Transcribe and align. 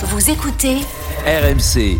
Vous 0.00 0.30
écoutez 0.30 0.76
RMC. 1.26 1.98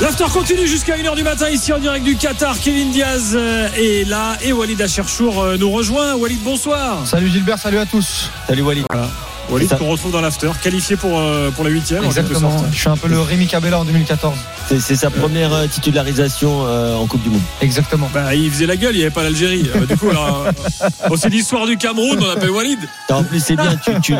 L'after 0.00 0.26
continue 0.32 0.64
jusqu'à 0.64 0.96
1h 0.96 1.16
du 1.16 1.24
matin 1.24 1.48
ici 1.50 1.72
en 1.72 1.80
direct 1.80 2.04
du 2.04 2.14
Qatar. 2.14 2.56
Kevin 2.60 2.92
Diaz 2.92 3.32
euh, 3.34 3.68
est 3.76 4.08
là 4.08 4.36
et 4.44 4.52
Walid 4.52 4.80
Acherchour 4.80 5.42
euh, 5.42 5.56
nous 5.56 5.72
rejoint. 5.72 6.14
Walid, 6.14 6.40
bonsoir. 6.44 7.04
Salut 7.04 7.28
Gilbert, 7.28 7.58
salut 7.58 7.78
à 7.78 7.86
tous. 7.86 8.30
Salut 8.46 8.62
Walid. 8.62 8.84
Voilà. 8.88 9.08
Walid 9.50 9.76
qu'on 9.78 9.88
retrouve 9.88 10.12
dans 10.12 10.20
l'after, 10.20 10.50
qualifié 10.62 10.96
pour, 10.96 11.18
euh, 11.18 11.50
pour 11.50 11.64
la 11.64 11.70
huitième. 11.70 12.04
Exactement. 12.04 12.58
sorte. 12.58 12.72
Je 12.72 12.78
suis 12.78 12.88
un 12.88 12.96
peu 12.96 13.08
le 13.08 13.20
Rémi 13.20 13.46
Cabella 13.46 13.80
en 13.80 13.84
2014. 13.84 14.34
C'est, 14.78 14.96
sa 14.96 15.10
première 15.10 15.52
euh, 15.52 15.66
titularisation 15.66 16.64
euh, 16.66 16.94
en 16.96 17.06
Coupe 17.06 17.22
du 17.22 17.30
Monde. 17.30 17.40
Exactement. 17.60 18.08
Bah, 18.14 18.34
il 18.34 18.50
faisait 18.50 18.66
la 18.66 18.76
gueule, 18.76 18.94
il 18.94 18.98
n'y 18.98 19.02
avait 19.02 19.10
pas 19.12 19.22
l'Algérie. 19.24 19.68
Euh, 19.74 19.84
du 19.86 19.96
coup, 19.96 20.10
alors, 20.10 20.46
euh, 20.46 20.88
bon, 21.08 21.16
c'est 21.16 21.28
l'histoire 21.28 21.66
du 21.66 21.76
Cameroun, 21.76 22.18
on 22.22 22.30
appelle 22.30 22.50
Walid. 22.50 22.78
En 23.10 23.24
plus, 23.24 23.40
c'est 23.42 23.56
bien, 23.56 23.76
tu, 23.76 23.90
tu, 24.00 24.14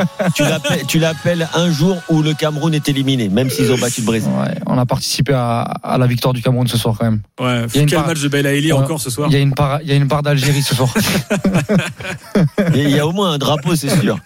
tu, 0.89 0.99
l'appelles, 0.99 1.49
un 1.55 1.71
jour 1.71 1.99
où 2.09 2.23
le 2.23 2.35
Cameroun 2.35 2.75
est 2.75 2.89
éliminé, 2.89 3.29
même 3.29 3.49
s'ils 3.51 3.71
ont 3.73 3.79
battu 3.79 4.01
le 4.01 4.07
Brésil. 4.07 4.31
Ouais, 4.41 4.55
on 4.67 4.77
a 4.79 4.87
participé 4.87 5.33
à, 5.35 5.61
à 5.61 5.99
la 5.99 6.07
victoire 6.07 6.35
du 6.35 6.43
Cameroun 6.43 6.67
ce 6.67 6.77
soir 6.77 6.97
quand 6.99 7.05
même. 7.05 7.21
Ouais, 7.41 7.67
Il 7.75 7.81
y 7.81 7.85
a 7.85 7.87
quel 7.87 7.99
part- 7.99 8.07
match 8.09 8.21
de 8.21 8.29
Belaïli 8.29 8.73
encore 8.73 9.01
ce 9.01 9.11
soir 9.11 9.29
Il 9.31 9.35
y 9.35 9.37
a 9.37 9.41
une 9.41 9.55
part, 9.55 9.81
il 9.83 9.89
y 9.89 9.93
a 9.93 9.95
une 9.95 10.09
part 10.09 10.23
d'Algérie 10.23 10.63
ce 10.63 10.75
soir. 10.75 10.93
Il 12.75 12.91
y 12.91 12.99
a 12.99 13.07
au 13.07 13.13
moins 13.13 13.33
un 13.33 13.39
drapeau, 13.39 13.75
c'est 13.77 13.91
sûr. 14.01 14.19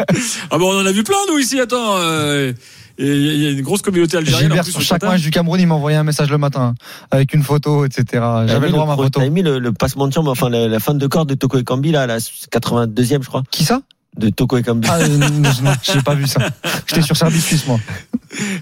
Ah 0.54 0.58
bon, 0.58 0.70
on 0.70 0.80
en 0.82 0.86
a 0.86 0.92
vu 0.92 1.02
plein, 1.02 1.16
nous, 1.30 1.38
ici, 1.38 1.58
attends. 1.58 1.96
euh, 1.96 2.52
et 2.98 3.06
Il 3.06 3.42
y 3.42 3.46
a 3.46 3.50
une 3.50 3.62
grosse 3.62 3.80
communauté 3.80 4.18
algérienne. 4.18 4.52
en 4.52 4.54
Gilbert 4.54 4.66
sur 4.66 4.80
chaque 4.82 5.02
match 5.02 5.22
du 5.22 5.30
Cameroun, 5.30 5.58
il 5.58 5.66
m'a 5.66 5.74
envoyé 5.76 5.96
un 5.96 6.04
message 6.04 6.30
le 6.30 6.36
matin 6.36 6.74
avec 7.10 7.32
une 7.32 7.42
photo, 7.42 7.86
etc. 7.86 8.22
J'avais 8.46 8.66
le 8.66 8.72
droit 8.72 8.84
à 8.84 8.86
ma 8.88 8.96
photo. 8.96 9.18
T'as 9.20 9.28
mis 9.30 9.40
le, 9.42 9.58
le 9.58 9.72
passement 9.72 10.06
de 10.06 10.12
chambre, 10.12 10.30
enfin 10.30 10.50
la, 10.50 10.68
la 10.68 10.78
fin 10.78 10.92
de 10.94 11.06
corps 11.06 11.24
de 11.24 11.34
Toko 11.34 11.56
Ekambi, 11.58 11.90
là, 11.90 12.06
la 12.06 12.18
82e, 12.18 13.22
je 13.22 13.28
crois, 13.28 13.42
Qui 13.50 13.64
ça? 13.64 13.80
De 14.16 14.28
Toko 14.28 14.58
Ekambi. 14.58 14.86
Ah, 14.90 14.98
euh, 15.00 15.08
non, 15.08 15.28
non, 15.30 15.50
j'ai 15.82 16.02
pas 16.02 16.14
vu 16.14 16.26
ça. 16.26 16.40
J'étais 16.86 17.02
sur 17.02 17.16
Service 17.16 17.44
Suisse 17.46 17.66
moi. 17.66 17.80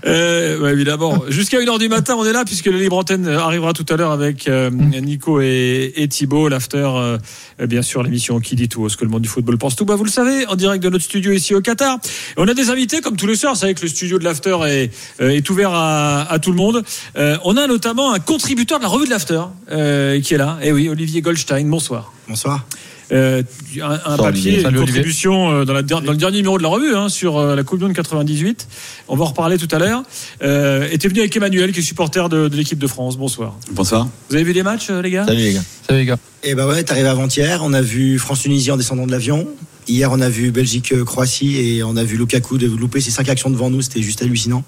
Euh, 0.07 0.59
ouais, 0.61 0.73
évidemment. 0.73 1.23
Jusqu'à 1.29 1.59
1h 1.59 1.79
du 1.79 1.89
matin, 1.89 2.15
on 2.17 2.25
est 2.25 2.33
là 2.33 2.45
puisque 2.45 2.67
le 2.67 2.79
libre 2.79 2.97
antenne 2.97 3.29
arrivera 3.29 3.73
tout 3.73 3.87
à 3.89 3.97
l'heure 3.97 4.13
avec 4.13 4.49
euh, 4.49 4.71
Nico 4.71 5.41
et, 5.41 5.93
et 5.97 6.09
Thibaut. 6.09 6.49
L'after, 6.49 6.89
euh, 6.95 7.19
bien 7.67 7.83
sûr, 7.83 8.03
l'émission 8.03 8.41
qui 8.41 8.57
dit 8.57 8.69
tout, 8.69 8.89
ce 8.89 8.97
que 8.97 9.05
le 9.05 9.11
monde 9.11 9.23
du 9.23 9.29
football 9.29 9.59
pense 9.59 9.77
tout. 9.77 9.85
Bah, 9.85 9.97
vous 9.97 10.05
le 10.05 10.11
savez, 10.11 10.47
en 10.47 10.57
direct 10.57 10.83
de 10.83 10.89
notre 10.89 11.05
studio 11.05 11.33
ici 11.33 11.55
au 11.55 11.61
Qatar. 11.61 11.99
Et 12.37 12.41
on 12.41 12.49
a 12.49 12.55
des 12.55 12.71
invités 12.71 13.01
comme 13.01 13.17
tous 13.17 13.27
les 13.27 13.37
soirs. 13.37 13.55
Vous 13.55 13.61
savez 13.61 13.75
que 13.75 13.83
le 13.83 13.89
studio 13.89 14.19
de 14.19 14.25
l'after 14.25 14.57
est, 14.67 14.93
euh, 15.21 15.31
est 15.31 15.49
ouvert 15.51 15.73
à, 15.73 16.23
à 16.31 16.39
tout 16.39 16.51
le 16.51 16.57
monde. 16.57 16.83
Euh, 17.17 17.37
on 17.45 17.57
a 17.57 17.67
notamment 17.67 18.13
un 18.13 18.19
contributeur 18.19 18.79
de 18.79 18.85
la 18.85 18.89
revue 18.89 19.07
de 19.07 19.11
l'after 19.11 19.43
euh, 19.71 20.21
qui 20.21 20.35
est 20.35 20.39
là. 20.39 20.59
Et 20.63 20.73
oui, 20.73 20.89
Olivier 20.89 21.23
Goldstein. 21.23 21.69
Bonsoir. 21.69 22.13
Bonsoir. 22.29 22.67
Euh, 23.13 23.43
un, 23.83 23.91
un 24.05 24.17
papier, 24.17 24.53
Olivier. 24.53 24.69
une 24.71 24.77
contribution 24.77 25.51
euh, 25.51 25.65
dans, 25.65 25.73
la, 25.73 25.83
der- 25.83 26.01
dans 26.01 26.13
le 26.13 26.17
dernier 26.19 26.37
numéro 26.39 26.59
de 26.59 26.63
la 26.63 26.69
revue 26.69 26.95
hein, 26.95 27.09
sur 27.09 27.39
euh, 27.39 27.57
la 27.57 27.63
Coupe 27.65 27.79
du 27.79 27.85
Monde 27.85 27.95
98. 27.95 28.69
On 29.09 29.17
va 29.17 29.25
en 29.25 29.29
reparler 29.29 29.59
tout 29.59 29.69
à 29.73 29.79
l'heure. 29.79 30.03
Euh, 30.43 30.89
et 30.93 30.99
t'es 30.99 31.09
venu 31.09 31.21
avec 31.21 31.35
Emmanuel, 31.37 31.73
qui 31.73 31.81
est 31.81 31.83
supporter 31.83 32.29
de, 32.29 32.49
de 32.49 32.57
l'équipe 32.57 32.79
de 32.79 32.87
France. 32.87 33.17
Bonsoir. 33.19 33.57
Bonsoir. 33.73 34.09
Vous 34.29 34.35
avez 34.37 34.45
vu 34.45 34.53
des 34.53 34.63
matchs, 34.63 34.91
les 34.91 35.11
gars? 35.11 35.27
Salut 35.27 35.41
les 35.43 35.53
gars. 35.55 35.63
Salut 35.87 35.99
les 36.01 36.07
gars. 36.07 36.19
Et 36.43 36.55
bah 36.55 36.67
ouais, 36.67 36.83
t'es 36.85 36.93
arrivé 36.93 37.09
avant-hier. 37.09 37.61
On 37.65 37.73
a 37.73 37.83
vu 37.83 38.19
France-Tunisie 38.19 38.71
en 38.71 38.77
descendant 38.77 39.07
de 39.07 39.13
l'avion. 39.13 39.47
Hier, 39.91 40.09
on 40.13 40.21
a 40.21 40.29
vu 40.29 40.53
Belgique-Croatie 40.53 41.57
et 41.59 41.83
on 41.83 41.97
a 41.97 42.05
vu 42.05 42.17
Lukaku 42.17 42.59
de 42.59 42.67
louper 42.69 43.01
ses 43.01 43.11
cinq 43.11 43.29
actions 43.29 43.51
devant 43.51 43.71
nous. 43.71 43.83
C'était 43.83 44.03
juste 44.03 44.23
hallucinant. 44.23 44.63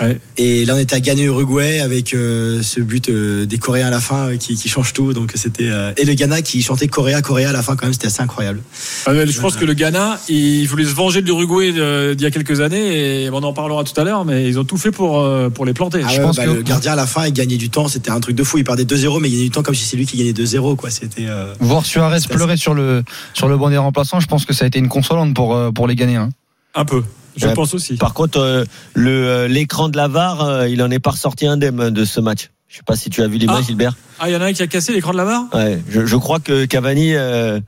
Ouais. 0.00 0.20
Et 0.36 0.64
là, 0.66 0.74
on 0.74 0.78
était 0.78 0.94
à 0.96 1.00
Ghana-Uruguay 1.00 1.80
avec 1.80 2.12
euh, 2.12 2.62
ce 2.62 2.80
but 2.80 3.08
euh, 3.08 3.46
des 3.46 3.56
Coréens 3.58 3.86
à 3.86 3.90
la 3.90 4.00
fin 4.00 4.28
euh, 4.28 4.36
qui, 4.36 4.56
qui 4.56 4.68
change 4.68 4.92
tout. 4.92 5.12
Donc 5.14 5.32
c'était 5.36 5.68
euh, 5.70 5.92
et 5.96 6.04
le 6.04 6.12
Ghana 6.14 6.42
qui 6.42 6.62
chantait 6.62 6.86
Coréa, 6.88 7.22
Coréa 7.22 7.48
à 7.50 7.52
la 7.52 7.62
fin 7.62 7.76
quand 7.76 7.86
même. 7.86 7.92
C'était 7.94 8.08
assez 8.08 8.20
incroyable. 8.22 8.60
Ah 9.06 9.12
ouais, 9.12 9.26
Je 9.26 9.40
pense 9.40 9.56
que 9.56 9.64
le 9.64 9.72
Ghana, 9.74 10.20
il 10.28 10.66
voulait 10.66 10.84
se 10.84 10.94
venger 10.94 11.22
de 11.22 11.26
l'Uruguay 11.26 11.72
d'il 12.14 12.22
y 12.22 12.26
a 12.26 12.30
quelques 12.30 12.60
années. 12.60 13.24
Et 13.24 13.30
on 13.30 13.36
en 13.38 13.52
parlera 13.54 13.84
tout 13.84 13.98
à 13.98 14.04
l'heure, 14.04 14.24
mais 14.26 14.46
ils 14.48 14.58
ont 14.58 14.64
tout 14.64 14.76
fait 14.76 14.90
pour, 14.90 15.20
euh, 15.20 15.48
pour 15.48 15.64
les 15.64 15.72
planter. 15.72 16.02
Ah 16.04 16.08
Je 16.10 16.18
ouais, 16.18 16.22
pense 16.24 16.36
bah, 16.36 16.44
que- 16.44 16.50
le 16.50 16.62
gardien 16.62 16.92
à 16.92 16.96
la 16.96 17.06
fin, 17.06 17.26
il 17.26 17.32
gagnait 17.32 17.56
du 17.56 17.70
temps. 17.70 17.88
C'était 17.88 18.10
un 18.10 18.20
truc 18.20 18.36
de 18.36 18.44
fou. 18.44 18.58
Il 18.58 18.64
perdait 18.64 18.84
2-0, 18.84 19.18
mais 19.20 19.28
il 19.28 19.32
gagnait 19.32 19.44
du 19.44 19.50
temps 19.50 19.62
comme 19.62 19.74
si 19.74 19.84
c'est 19.84 19.96
lui 19.96 20.04
qui 20.06 20.18
gagnait 20.18 20.32
2-0. 20.32 20.76
Quoi. 20.76 20.90
C'était. 20.90 21.26
euh, 21.26 21.54
Voir 21.60 21.86
Suarez 21.86 22.18
pleurer 22.28 22.56
sur 22.58 22.74
le 22.74 23.02
sur 23.32 23.48
le 23.48 23.56
banc 23.56 23.70
des 23.70 23.76
remplaçants, 23.78 24.20
je 24.20 24.26
pense 24.26 24.44
que 24.44 24.52
ça 24.58 24.64
a 24.64 24.68
été 24.68 24.78
une 24.78 24.88
consolante 24.88 25.34
pour 25.34 25.54
euh, 25.54 25.70
pour 25.70 25.86
les 25.86 25.94
Ghanéens. 25.94 26.28
Un 26.74 26.84
peu. 26.84 27.02
Je 27.36 27.46
Ouais. 27.46 27.54
pense 27.54 27.72
aussi. 27.74 27.94
Par 27.96 28.14
contre, 28.14 28.38
euh, 28.40 28.64
le, 28.94 29.10
euh, 29.28 29.48
l'écran 29.48 29.88
de 29.88 29.96
la 29.96 30.08
VAR, 30.08 30.42
euh, 30.42 30.68
il 30.68 30.82
en 30.82 30.90
est 30.90 30.98
pas 30.98 31.10
ressorti 31.10 31.46
indemne 31.46 31.90
de 31.90 32.04
ce 32.04 32.20
match. 32.20 32.50
Je 32.68 32.76
sais 32.78 32.82
pas 32.84 32.96
si 32.96 33.08
tu 33.10 33.22
as 33.22 33.28
vu 33.28 33.38
l'image, 33.38 33.60
Ah. 33.62 33.66
Gilbert. 33.66 33.96
Ah, 34.18 34.28
il 34.28 34.32
y 34.32 34.36
en 34.36 34.40
a 34.40 34.46
un 34.46 34.52
qui 34.52 34.62
a 34.62 34.66
cassé 34.66 34.92
l'écran 34.92 35.12
de 35.12 35.16
la 35.18 35.24
barre 35.24 35.44
Ouais, 35.54 35.80
je, 35.88 36.04
je 36.04 36.16
crois 36.16 36.40
que 36.40 36.64
Cavani 36.66 37.14
euh, 37.14 37.60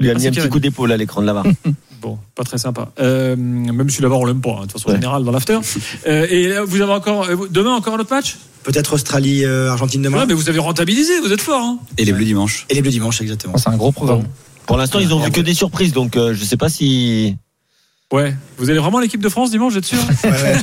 lui 0.00 0.08
a 0.08 0.12
Ah, 0.12 0.18
mis 0.18 0.26
un 0.26 0.30
petit 0.30 0.36
Cavani. 0.36 0.50
coup 0.50 0.60
d'épaule 0.60 0.90
à 0.92 0.96
l'écran 0.96 1.20
de 1.20 1.26
la 1.26 1.34
VAR. 1.34 1.44
Bon, 2.00 2.16
pas 2.36 2.44
très 2.44 2.58
sympa. 2.58 2.92
Euh, 3.00 3.34
même 3.36 3.90
si 3.90 4.00
là-bas 4.02 4.14
on 4.14 4.24
l'aime 4.24 4.40
pas, 4.40 4.50
hein, 4.50 4.54
de 4.58 4.60
toute 4.62 4.72
façon 4.74 4.88
Ouais. 4.90 4.94
générale 4.94 5.24
dans 5.24 5.32
l'after. 5.32 5.58
Euh, 6.06 6.26
et 6.30 6.46
là, 6.46 6.62
vous 6.64 6.80
avez 6.80 6.92
encore 6.92 7.24
euh, 7.28 7.48
demain 7.50 7.72
encore 7.74 7.94
un 7.94 7.98
autre 7.98 8.14
match? 8.14 8.36
Peut-être 8.62 8.92
Australie-Argentine 8.94 10.02
demain. 10.02 10.18
Ouais, 10.18 10.26
mais 10.26 10.34
vous 10.34 10.48
avez 10.48 10.60
rentabilisé, 10.60 11.18
vous 11.20 11.32
êtes 11.32 11.40
fort. 11.40 11.60
Hein 11.60 11.78
Et 11.98 12.04
les 12.04 12.12
Bleus 12.12 12.24
dimanche. 12.24 12.66
Et 12.70 12.74
les 12.74 12.82
Bleus 12.82 12.92
dimanche, 12.92 13.20
exactement. 13.20 13.54
Oh, 13.56 13.60
c'est 13.62 13.68
un 13.70 13.76
gros 13.76 13.90
programme. 13.92 14.22
Pour 14.68 14.76
l'instant, 14.76 15.00
ils 15.00 15.12
ont 15.12 15.18
vu 15.18 15.30
que 15.32 15.40
des 15.40 15.54
surprises, 15.54 15.92
donc 15.92 16.16
euh, 16.16 16.32
je 16.34 16.44
sais 16.44 16.56
pas 16.56 16.68
si. 16.68 17.36
ouais. 18.12 18.36
Vous 18.58 18.70
allez 18.70 18.78
vraiment 18.78 19.00
l'équipe 19.00 19.20
de 19.20 19.28
France 19.28 19.50
dimanche, 19.50 19.72
vous 19.72 19.78
êtes 19.78 19.84
sûr 19.84 19.98
Ouais, 20.24 20.30
ouais, 20.30 20.56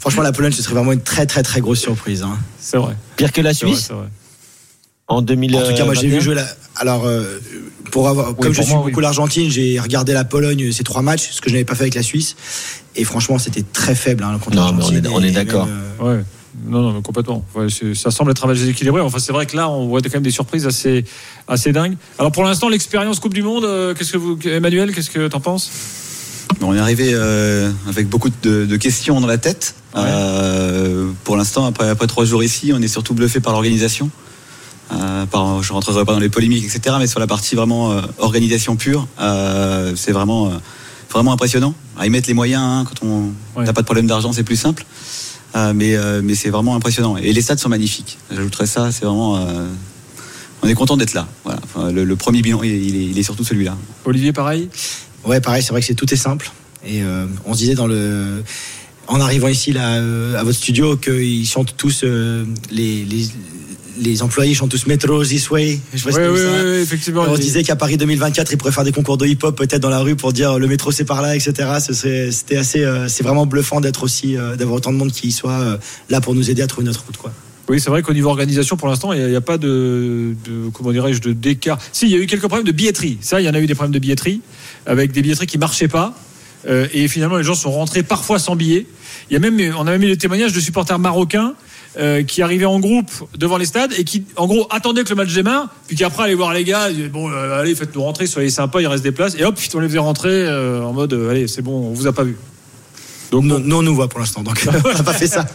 Franchement, 0.00 0.22
la 0.22 0.32
Pologne, 0.32 0.52
ce 0.52 0.62
serait 0.62 0.74
vraiment 0.74 0.92
une 0.92 1.02
très 1.02 1.26
très 1.26 1.42
très 1.42 1.60
grosse 1.60 1.80
surprise. 1.80 2.22
hein. 2.22 2.38
C'est 2.58 2.76
vrai. 2.78 2.94
Pire 3.16 3.32
que 3.32 3.40
la 3.40 3.50
vrai, 3.52 3.54
Suisse 3.58 3.84
c'est 3.88 3.92
vrai. 3.94 4.06
en 5.08 5.22
2000. 5.22 5.56
En 5.56 5.62
tout 5.68 5.74
cas, 5.74 5.84
moi, 5.84 5.94
j'ai 5.94 6.02
vu 6.06 6.14
21. 6.14 6.20
jouer 6.20 6.34
la. 6.36 6.46
Alors, 6.76 7.04
euh, 7.06 7.40
pour 7.90 8.08
avoir, 8.08 8.34
comme 8.36 8.52
je 8.52 8.56
pour 8.58 8.64
suis 8.64 8.74
moi, 8.74 8.84
beaucoup 8.84 8.96
oui. 8.98 9.02
l'Argentine, 9.02 9.50
j'ai 9.50 9.78
regardé 9.78 10.12
la 10.12 10.24
Pologne 10.24 10.72
ces 10.72 10.84
trois 10.84 11.02
matchs, 11.02 11.28
ce 11.30 11.40
que 11.40 11.48
je 11.48 11.54
n'avais 11.54 11.64
pas 11.64 11.74
fait 11.74 11.82
avec 11.82 11.94
la 11.94 12.02
Suisse. 12.02 12.36
Et 12.96 13.04
franchement, 13.04 13.38
c'était 13.38 13.62
très 13.62 13.94
faible 13.94 14.24
hein, 14.24 14.38
contre 14.42 14.56
Non, 14.56 14.66
mais 14.72 14.84
on 14.84 14.90
l'Argentine. 14.90 15.04
est- 15.06 15.08
on 15.08 15.22
est 15.22 15.28
Et 15.28 15.32
d'accord. 15.32 15.68
euh, 15.68 16.18
Ouais. 16.18 16.24
Non, 16.66 16.80
non, 16.82 16.92
mais 16.92 17.02
complètement. 17.02 17.44
Ouais, 17.54 17.66
ça 17.94 18.10
semble 18.10 18.30
être 18.30 18.44
un 18.44 18.48
match 18.48 18.58
déséquilibré. 18.58 19.00
Enfin, 19.00 19.18
c'est 19.18 19.32
vrai 19.32 19.46
que 19.46 19.56
là, 19.56 19.68
on 19.68 19.86
voit 19.88 20.00
quand 20.00 20.14
même 20.14 20.22
des 20.22 20.30
surprises 20.30 20.66
assez, 20.66 21.04
assez 21.48 21.72
dingues. 21.72 21.96
Alors, 22.18 22.32
pour 22.32 22.44
l'instant, 22.44 22.68
l'expérience 22.68 23.18
Coupe 23.20 23.34
du 23.34 23.42
Monde, 23.42 23.64
euh, 23.64 23.94
qu'est-ce 23.94 24.12
que 24.12 24.18
vous, 24.18 24.38
Emmanuel, 24.46 24.94
qu'est-ce 24.94 25.10
que 25.10 25.26
t'en 25.28 25.40
penses? 25.40 25.70
On 26.60 26.74
est 26.74 26.78
arrivé 26.78 27.10
euh, 27.12 27.70
avec 27.88 28.08
beaucoup 28.08 28.28
de, 28.42 28.64
de 28.66 28.76
questions 28.76 29.20
dans 29.20 29.26
la 29.26 29.38
tête. 29.38 29.74
Ouais. 29.94 30.02
Euh, 30.06 31.10
pour 31.24 31.36
l'instant, 31.36 31.66
après, 31.66 31.88
après 31.88 32.06
trois 32.06 32.24
jours 32.24 32.44
ici, 32.44 32.72
on 32.74 32.80
est 32.80 32.88
surtout 32.88 33.14
bluffé 33.14 33.40
par 33.40 33.52
l'organisation. 33.52 34.10
Euh, 34.92 35.26
par, 35.26 35.62
je 35.62 35.72
rentrerai 35.72 36.04
pas 36.04 36.12
dans 36.12 36.20
les 36.20 36.28
polémiques, 36.28 36.64
etc. 36.64 36.96
Mais 36.98 37.06
sur 37.06 37.18
la 37.18 37.26
partie 37.26 37.56
vraiment 37.56 38.00
organisation 38.18 38.76
pure, 38.76 39.08
c'est 39.96 40.12
vraiment, 40.12 40.52
vraiment 41.10 41.32
impressionnant. 41.32 41.74
À 41.98 42.06
y 42.06 42.10
mettre 42.10 42.28
les 42.28 42.34
moyens, 42.34 42.62
hein, 42.62 42.84
quand 42.88 43.06
on 43.06 43.32
Ouais. 43.58 43.64
n'a 43.64 43.72
pas 43.72 43.80
de 43.80 43.86
problème 43.86 44.06
d'argent, 44.06 44.32
c'est 44.32 44.42
plus 44.44 44.56
simple. 44.56 44.84
Euh, 45.56 45.72
mais 45.74 45.94
euh, 45.96 46.20
mais 46.22 46.34
c'est 46.34 46.50
vraiment 46.50 46.74
impressionnant. 46.74 47.16
Et 47.16 47.32
les 47.32 47.40
stades 47.42 47.58
sont 47.60 47.68
magnifiques. 47.68 48.18
J'ajouterais 48.30 48.66
ça, 48.66 48.90
c'est 48.92 49.04
vraiment. 49.04 49.36
euh, 49.36 49.66
on 50.62 50.68
est 50.68 50.74
content 50.74 50.96
d'être 50.96 51.14
là. 51.14 51.28
Voilà. 51.44 51.60
Enfin, 51.62 51.92
le, 51.92 52.04
le 52.04 52.16
premier 52.16 52.40
bilan, 52.42 52.62
il 52.62 52.70
est, 52.72 52.80
il 52.80 52.96
est- 52.96 53.04
il 53.06 53.18
est 53.18 53.22
surtout 53.22 53.44
celui-là. 53.44 53.76
Olivier, 54.04 54.32
pareil? 54.32 54.68
Ouais, 55.24 55.40
pareil, 55.40 55.62
c'est 55.62 55.70
vrai 55.70 55.80
que 55.80 55.86
c'est 55.86 55.94
tout 55.94 56.12
est 56.12 56.16
simple. 56.16 56.50
Et 56.86 57.02
euh, 57.02 57.26
on 57.44 57.52
se 57.54 57.58
disait 57.58 57.74
dans 57.74 57.86
le. 57.86 58.42
En 59.06 59.20
arrivant 59.20 59.48
ici 59.48 59.72
là, 59.72 59.96
euh, 59.96 60.38
à 60.38 60.44
votre 60.44 60.58
studio, 60.58 60.96
qu'ils 60.96 61.46
chantent 61.46 61.76
tous, 61.76 62.02
euh, 62.04 62.44
les, 62.70 63.04
les, 63.04 63.28
les 63.98 64.22
employés 64.22 64.54
chantent 64.54 64.70
tous 64.70 64.86
Metro 64.86 65.24
This 65.24 65.50
Way. 65.50 65.80
Je 65.94 66.06
Oui, 66.06 66.12
oui, 66.16 66.28
oui, 66.28 66.80
effectivement. 66.82 67.24
on 67.28 67.36
se 67.36 67.40
disait 67.40 67.62
qu'à 67.62 67.76
Paris 67.76 67.96
2024, 67.96 68.52
ils 68.52 68.58
pourraient 68.58 68.72
faire 68.72 68.84
des 68.84 68.92
concours 68.92 69.16
de 69.16 69.26
hip-hop 69.26 69.56
peut-être 69.56 69.80
dans 69.80 69.90
la 69.90 70.00
rue 70.00 70.16
pour 70.16 70.32
dire 70.32 70.58
le 70.58 70.66
métro 70.66 70.90
c'est 70.90 71.04
par 71.04 71.22
là, 71.22 71.36
etc. 71.36 71.68
C'était 71.78 72.56
assez, 72.56 72.84
euh, 72.84 73.08
c'est 73.08 73.22
vraiment 73.22 73.46
bluffant 73.46 73.80
d'être 73.80 74.02
aussi, 74.02 74.36
euh, 74.36 74.56
d'avoir 74.56 74.78
autant 74.78 74.92
de 74.92 74.98
monde 74.98 75.12
qui 75.12 75.32
soit 75.32 75.52
euh, 75.52 75.76
là 76.10 76.20
pour 76.20 76.34
nous 76.34 76.50
aider 76.50 76.62
à 76.62 76.66
trouver 76.66 76.86
notre 76.86 77.04
route, 77.04 77.16
quoi. 77.16 77.32
Oui, 77.66 77.80
c'est 77.80 77.88
vrai 77.88 78.02
qu'au 78.02 78.12
niveau 78.12 78.28
organisation, 78.28 78.76
pour 78.76 78.88
l'instant, 78.88 79.14
il 79.14 79.26
n'y 79.26 79.34
a, 79.34 79.40
pas 79.40 79.56
de, 79.56 80.34
de 80.44 80.68
comment 80.74 80.92
dirais-je, 80.92 81.22
de 81.22 81.32
d'écart. 81.32 81.78
Si, 81.92 82.04
il 82.04 82.12
y 82.12 82.14
a 82.14 82.18
eu 82.18 82.26
quelques 82.26 82.46
problèmes 82.46 82.66
de 82.66 82.72
billetterie. 82.72 83.16
Ça, 83.22 83.40
il 83.40 83.44
y 83.44 83.48
en 83.48 83.54
a 83.54 83.58
eu 83.58 83.66
des 83.66 83.74
problèmes 83.74 83.94
de 83.94 83.98
billetterie, 83.98 84.42
avec 84.84 85.12
des 85.12 85.22
billetteries 85.22 85.46
qui 85.46 85.56
marchaient 85.56 85.88
pas. 85.88 86.14
Euh, 86.66 86.88
et 86.92 87.08
finalement, 87.08 87.36
les 87.36 87.44
gens 87.44 87.54
sont 87.54 87.70
rentrés 87.70 88.02
parfois 88.02 88.38
sans 88.38 88.56
billets. 88.56 88.86
Il 89.30 89.34
y 89.34 89.36
a 89.36 89.40
même, 89.40 89.74
on 89.76 89.86
a 89.86 89.90
même 89.90 90.02
eu 90.02 90.08
des 90.08 90.16
témoignages 90.16 90.52
de 90.52 90.60
supporters 90.60 90.98
marocains 90.98 91.54
euh, 91.96 92.24
qui 92.24 92.42
arrivaient 92.42 92.64
en 92.64 92.80
groupe 92.80 93.08
devant 93.38 93.56
les 93.56 93.66
stades 93.66 93.92
et 93.96 94.02
qui, 94.02 94.24
en 94.34 94.48
gros, 94.48 94.66
attendaient 94.70 95.04
que 95.04 95.10
le 95.10 95.14
match 95.14 95.32
démarre, 95.32 95.68
puis 95.86 95.94
qui 95.96 96.02
après 96.02 96.24
allaient 96.24 96.34
voir 96.34 96.52
les 96.52 96.64
gars, 96.64 96.90
disaient, 96.90 97.06
bon, 97.06 97.30
euh, 97.30 97.60
allez, 97.60 97.76
faites-nous 97.76 98.02
rentrer, 98.02 98.26
soyez 98.26 98.50
sympas, 98.50 98.80
il 98.80 98.88
reste 98.88 99.04
des 99.04 99.12
places, 99.12 99.36
et 99.38 99.44
hop, 99.44 99.56
on 99.74 99.78
les 99.78 99.86
faisait 99.86 99.98
rentrer 100.00 100.28
euh, 100.28 100.82
en 100.82 100.92
mode, 100.92 101.12
allez, 101.30 101.46
c'est 101.46 101.62
bon, 101.62 101.90
on 101.90 101.92
vous 101.92 102.08
a 102.08 102.12
pas 102.12 102.24
vu. 102.24 102.36
Donc 103.30 103.44
nous, 103.44 103.60
nous, 103.60 103.76
on 103.76 103.82
nous 103.82 103.94
voit 103.94 104.08
pour 104.08 104.18
l'instant, 104.18 104.42
donc 104.42 104.66
on 104.84 104.92
n'a 104.92 105.02
pas 105.04 105.12
fait 105.12 105.28
ça. 105.28 105.46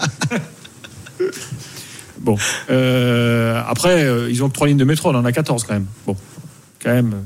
Bon, 2.22 2.38
après, 2.68 4.06
ils 4.30 4.44
ont 4.44 4.50
que 4.50 4.54
trois 4.54 4.68
lignes 4.68 4.78
de 4.78 4.84
métro, 4.84 5.10
on 5.10 5.16
en 5.16 5.24
a 5.24 5.32
14 5.32 5.64
quand 5.64 5.74
même. 5.74 5.86
Bon, 6.06 6.18
quand 6.84 6.92
même. 6.92 7.24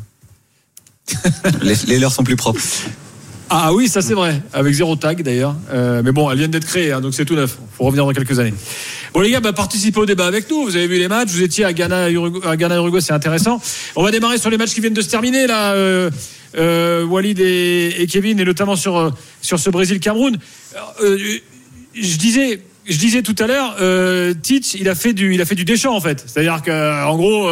Les, 1.64 1.74
les 1.88 2.00
leurs 2.00 2.12
sont 2.12 2.24
plus 2.24 2.36
propres. 2.36 2.62
Ah 3.56 3.72
oui, 3.72 3.88
ça 3.88 4.02
c'est 4.02 4.16
vrai, 4.16 4.42
avec 4.52 4.74
zéro 4.74 4.96
tag 4.96 5.22
d'ailleurs. 5.22 5.56
Euh, 5.72 6.02
mais 6.04 6.12
bon, 6.12 6.32
elles 6.32 6.40
viennent 6.40 6.50
d'être 6.50 6.66
créées, 6.66 6.92
hein, 6.92 7.02
donc 7.02 7.14
c'est 7.14 7.24
tout 7.24 7.36
neuf. 7.36 7.56
faut 7.78 7.84
revenir 7.84 8.04
dans 8.04 8.12
quelques 8.12 8.40
années. 8.40 8.56
Bon 9.14 9.22
les 9.22 9.30
gars, 9.30 9.42
bah, 9.42 9.54
participez 9.54 10.00
au 10.00 10.08
débat 10.08 10.26
avec 10.26 10.50
nous. 10.50 10.64
Vous 10.64 10.76
avez 10.76 10.88
vu 10.88 10.98
les 10.98 11.08
matchs, 11.08 11.30
vous 11.30 11.44
étiez 11.44 11.64
à 11.64 11.72
Ghana, 11.72 12.10
Urugu- 12.10 12.44
à 12.48 12.58
Ghana, 12.58 12.78
Uruguay, 12.78 13.00
c'est 13.00 13.14
intéressant. 13.14 13.62
On 13.96 14.02
va 14.02 14.10
démarrer 14.10 14.40
sur 14.40 14.50
les 14.50 14.58
matchs 14.58 14.74
qui 14.74 14.82
viennent 14.82 14.96
de 14.96 15.04
se 15.04 15.10
terminer 15.10 15.46
là. 15.46 15.74
Euh, 15.74 16.10
euh, 16.58 17.06
Walid 17.06 17.40
et, 17.40 18.08
Kevin, 18.10 18.40
et 18.40 18.44
notamment 18.44 18.76
sur, 18.76 19.14
sur 19.40 19.60
ce 19.60 19.70
Brésil-Cameroun. 19.70 20.36
Je 21.00 22.18
disais. 22.18 22.60
Je 22.86 22.98
disais 22.98 23.22
tout 23.22 23.36
à 23.40 23.48
l'heure, 23.48 23.78
Tite, 24.42 24.74
il 24.74 24.90
a 24.90 24.96
fait 24.96 25.14
du, 25.14 25.34
il 25.34 25.42
a 25.42 25.46
fait 25.46 25.56
du 25.56 25.64
Deschamps 25.64 25.96
en 25.96 26.02
fait. 26.02 26.22
C'est-à-dire 26.28 26.62
qu'en 26.66 27.16
gros, 27.16 27.48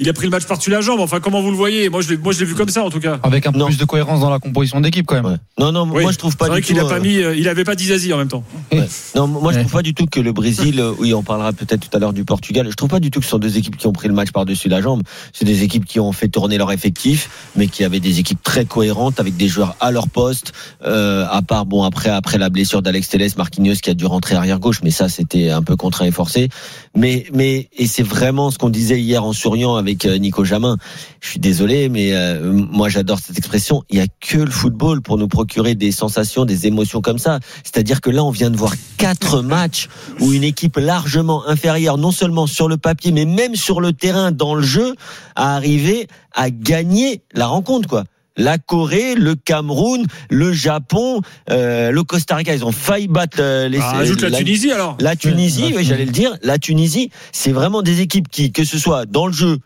il 0.00 0.08
a 0.08 0.12
pris 0.12 0.24
le 0.26 0.30
match 0.30 0.44
par-dessus 0.46 0.70
la 0.70 0.80
jambe. 0.80 0.98
Enfin, 1.00 1.20
comment 1.20 1.40
vous 1.42 1.50
le 1.50 1.56
voyez? 1.56 1.88
Moi, 1.90 2.00
je 2.00 2.08
l'ai, 2.08 2.16
moi, 2.16 2.32
je 2.32 2.40
l'ai 2.40 2.46
vu 2.46 2.54
comme 2.54 2.68
ça 2.70 2.82
en 2.82 2.90
tout 2.90 2.98
cas. 3.00 3.20
Avec 3.22 3.46
un 3.46 3.52
peu 3.52 3.58
Non. 3.58 3.66
plus 3.66 3.76
de 3.78 3.84
cohérence 3.84 4.20
dans 4.20 4.30
la 4.30 4.38
composition 4.38 4.80
d'équipe 4.80 5.06
quand 5.06 5.14
même. 5.16 5.26
Ouais. 5.26 5.36
Non, 5.58 5.70
non, 5.72 5.88
Oui. 5.92 6.02
moi 6.02 6.10
je 6.12 6.18
trouve 6.18 6.36
pas 6.36 6.46
C'est 6.46 6.50
vrai 6.52 6.60
du 6.60 6.66
qu'il 6.66 6.76
tout. 6.78 6.86
a 6.86 6.88
pas 6.88 6.96
euh, 6.96 7.00
mis, 7.00 7.18
euh, 7.18 7.36
il 7.36 7.46
avait 7.48 7.64
pas 7.64 7.74
d'Izazi 7.74 8.12
en 8.12 8.16
même 8.18 8.28
temps. 8.28 8.42
Ouais. 8.72 8.88
Non, 9.14 9.26
moi 9.26 9.52
je 9.52 9.58
trouve 9.60 9.72
pas 9.72 9.82
du 9.82 9.92
tout 9.94 10.06
que 10.06 10.18
le 10.20 10.32
Brésil, 10.32 10.80
euh, 10.80 10.92
oui, 10.98 11.12
on 11.14 11.22
parlera 11.22 11.52
peut-être 11.52 11.88
tout 11.88 11.94
à 11.96 12.00
l'heure 12.00 12.12
du 12.14 12.24
Portugal. 12.24 12.66
Je 12.70 12.74
trouve 12.74 12.88
pas 12.88 12.98
du 13.00 13.10
tout 13.10 13.18
que 13.20 13.24
ce 13.26 13.30
sont 13.32 13.38
deux 13.38 13.58
équipes 13.58 13.76
qui 13.76 13.86
ont 13.86 13.92
pris 13.92 14.08
le 14.08 14.14
match 14.14 14.30
par-dessus 14.32 14.68
la 14.68 14.80
jambe. 14.80 15.02
C'est 15.32 15.44
des 15.44 15.62
équipes 15.62 15.84
qui 15.84 16.00
ont 16.00 16.12
fait 16.12 16.28
tourner 16.28 16.56
leur 16.56 16.72
effectif, 16.72 17.50
mais 17.56 17.66
qui 17.66 17.84
avaient 17.84 18.00
des 18.00 18.18
équipes 18.20 18.42
très 18.42 18.64
cohérentes 18.64 19.20
avec 19.20 19.36
des 19.36 19.48
joueurs 19.48 19.76
à 19.80 19.90
leur 19.90 20.08
poste. 20.08 20.52
Euh, 20.86 21.26
à 21.30 21.42
part 21.42 21.66
bon 21.66 21.82
après 21.82 22.08
après 22.10 22.38
la 22.38 22.48
blessure 22.48 22.80
d'Alex 22.82 23.08
Telles, 23.10 23.28
Marquinhos 23.36 23.74
qui 23.82 23.90
a 23.90 23.94
dû 23.94 24.06
rentrer 24.06 24.34
arrière 24.34 24.58
gauche, 24.58 24.80
mais 24.82 24.90
ça 24.90 25.08
c'était 25.10 25.50
un 25.50 25.62
peu 25.62 25.76
contraint 25.76 26.06
et 26.06 26.10
forcé. 26.10 26.48
Mais 26.96 27.26
mais 27.34 27.68
et 27.76 27.86
c'est 27.86 28.02
vraiment 28.02 28.50
ce 28.50 28.56
qu'on 28.58 28.70
disait 28.70 29.00
hier 29.00 29.22
en 29.24 29.32
souriant 29.32 29.76
avec 29.76 29.89
euh, 30.04 30.18
Nico 30.18 30.44
Jamin. 30.44 30.76
Je 31.20 31.28
suis 31.28 31.40
désolé, 31.40 31.88
mais 31.88 32.12
euh, 32.14 32.52
moi 32.52 32.88
j'adore 32.88 33.18
cette 33.18 33.38
expression. 33.38 33.82
Il 33.90 33.98
y 33.98 34.00
a 34.00 34.06
que 34.20 34.38
le 34.38 34.50
football 34.50 35.02
pour 35.02 35.18
nous 35.18 35.28
procurer 35.28 35.74
des 35.74 35.92
sensations, 35.92 36.44
des 36.44 36.66
émotions 36.66 37.00
comme 37.00 37.18
ça. 37.18 37.40
C'est-à-dire 37.62 38.00
que 38.00 38.10
là, 38.10 38.24
on 38.24 38.30
vient 38.30 38.50
de 38.50 38.56
voir 38.56 38.74
quatre 38.96 39.42
matchs 39.42 39.88
où 40.20 40.32
une 40.32 40.44
équipe 40.44 40.76
largement 40.76 41.46
inférieure, 41.46 41.98
non 41.98 42.12
seulement 42.12 42.46
sur 42.46 42.68
le 42.68 42.76
papier, 42.76 43.12
mais 43.12 43.24
même 43.24 43.56
sur 43.56 43.80
le 43.80 43.92
terrain, 43.92 44.32
dans 44.32 44.54
le 44.54 44.62
jeu, 44.62 44.94
a 45.36 45.54
arrivé 45.56 46.08
à 46.32 46.50
gagner 46.50 47.22
la 47.32 47.46
rencontre, 47.46 47.88
quoi. 47.88 48.04
La 48.36 48.58
Corée, 48.58 49.14
le 49.16 49.34
Cameroun, 49.34 50.06
le 50.30 50.52
Japon, 50.52 51.20
euh, 51.50 51.90
le 51.90 52.02
Costa 52.04 52.36
Rica, 52.36 52.54
ils 52.54 52.64
ont 52.64 52.72
failli 52.72 53.08
battre 53.08 53.38
euh, 53.40 53.68
les. 53.68 53.78
Ah, 53.78 53.98
ajoute 53.98 54.22
la, 54.22 54.30
Tunisie 54.30 54.72
alors. 54.72 54.96
La 55.00 55.16
Tunisie, 55.16 55.74
oui, 55.76 55.84
j'allais 55.84 56.06
le 56.06 56.12
dire. 56.12 56.36
La 56.42 56.58
Tunisie, 56.58 57.10
c'est 57.32 57.52
vraiment 57.52 57.82
des 57.82 58.00
équipes 58.00 58.28
qui, 58.28 58.52
que 58.52 58.64
ce 58.64 58.78
soit 58.78 59.04
dans 59.04 59.26
le 59.26 59.32
jeu 59.32 59.58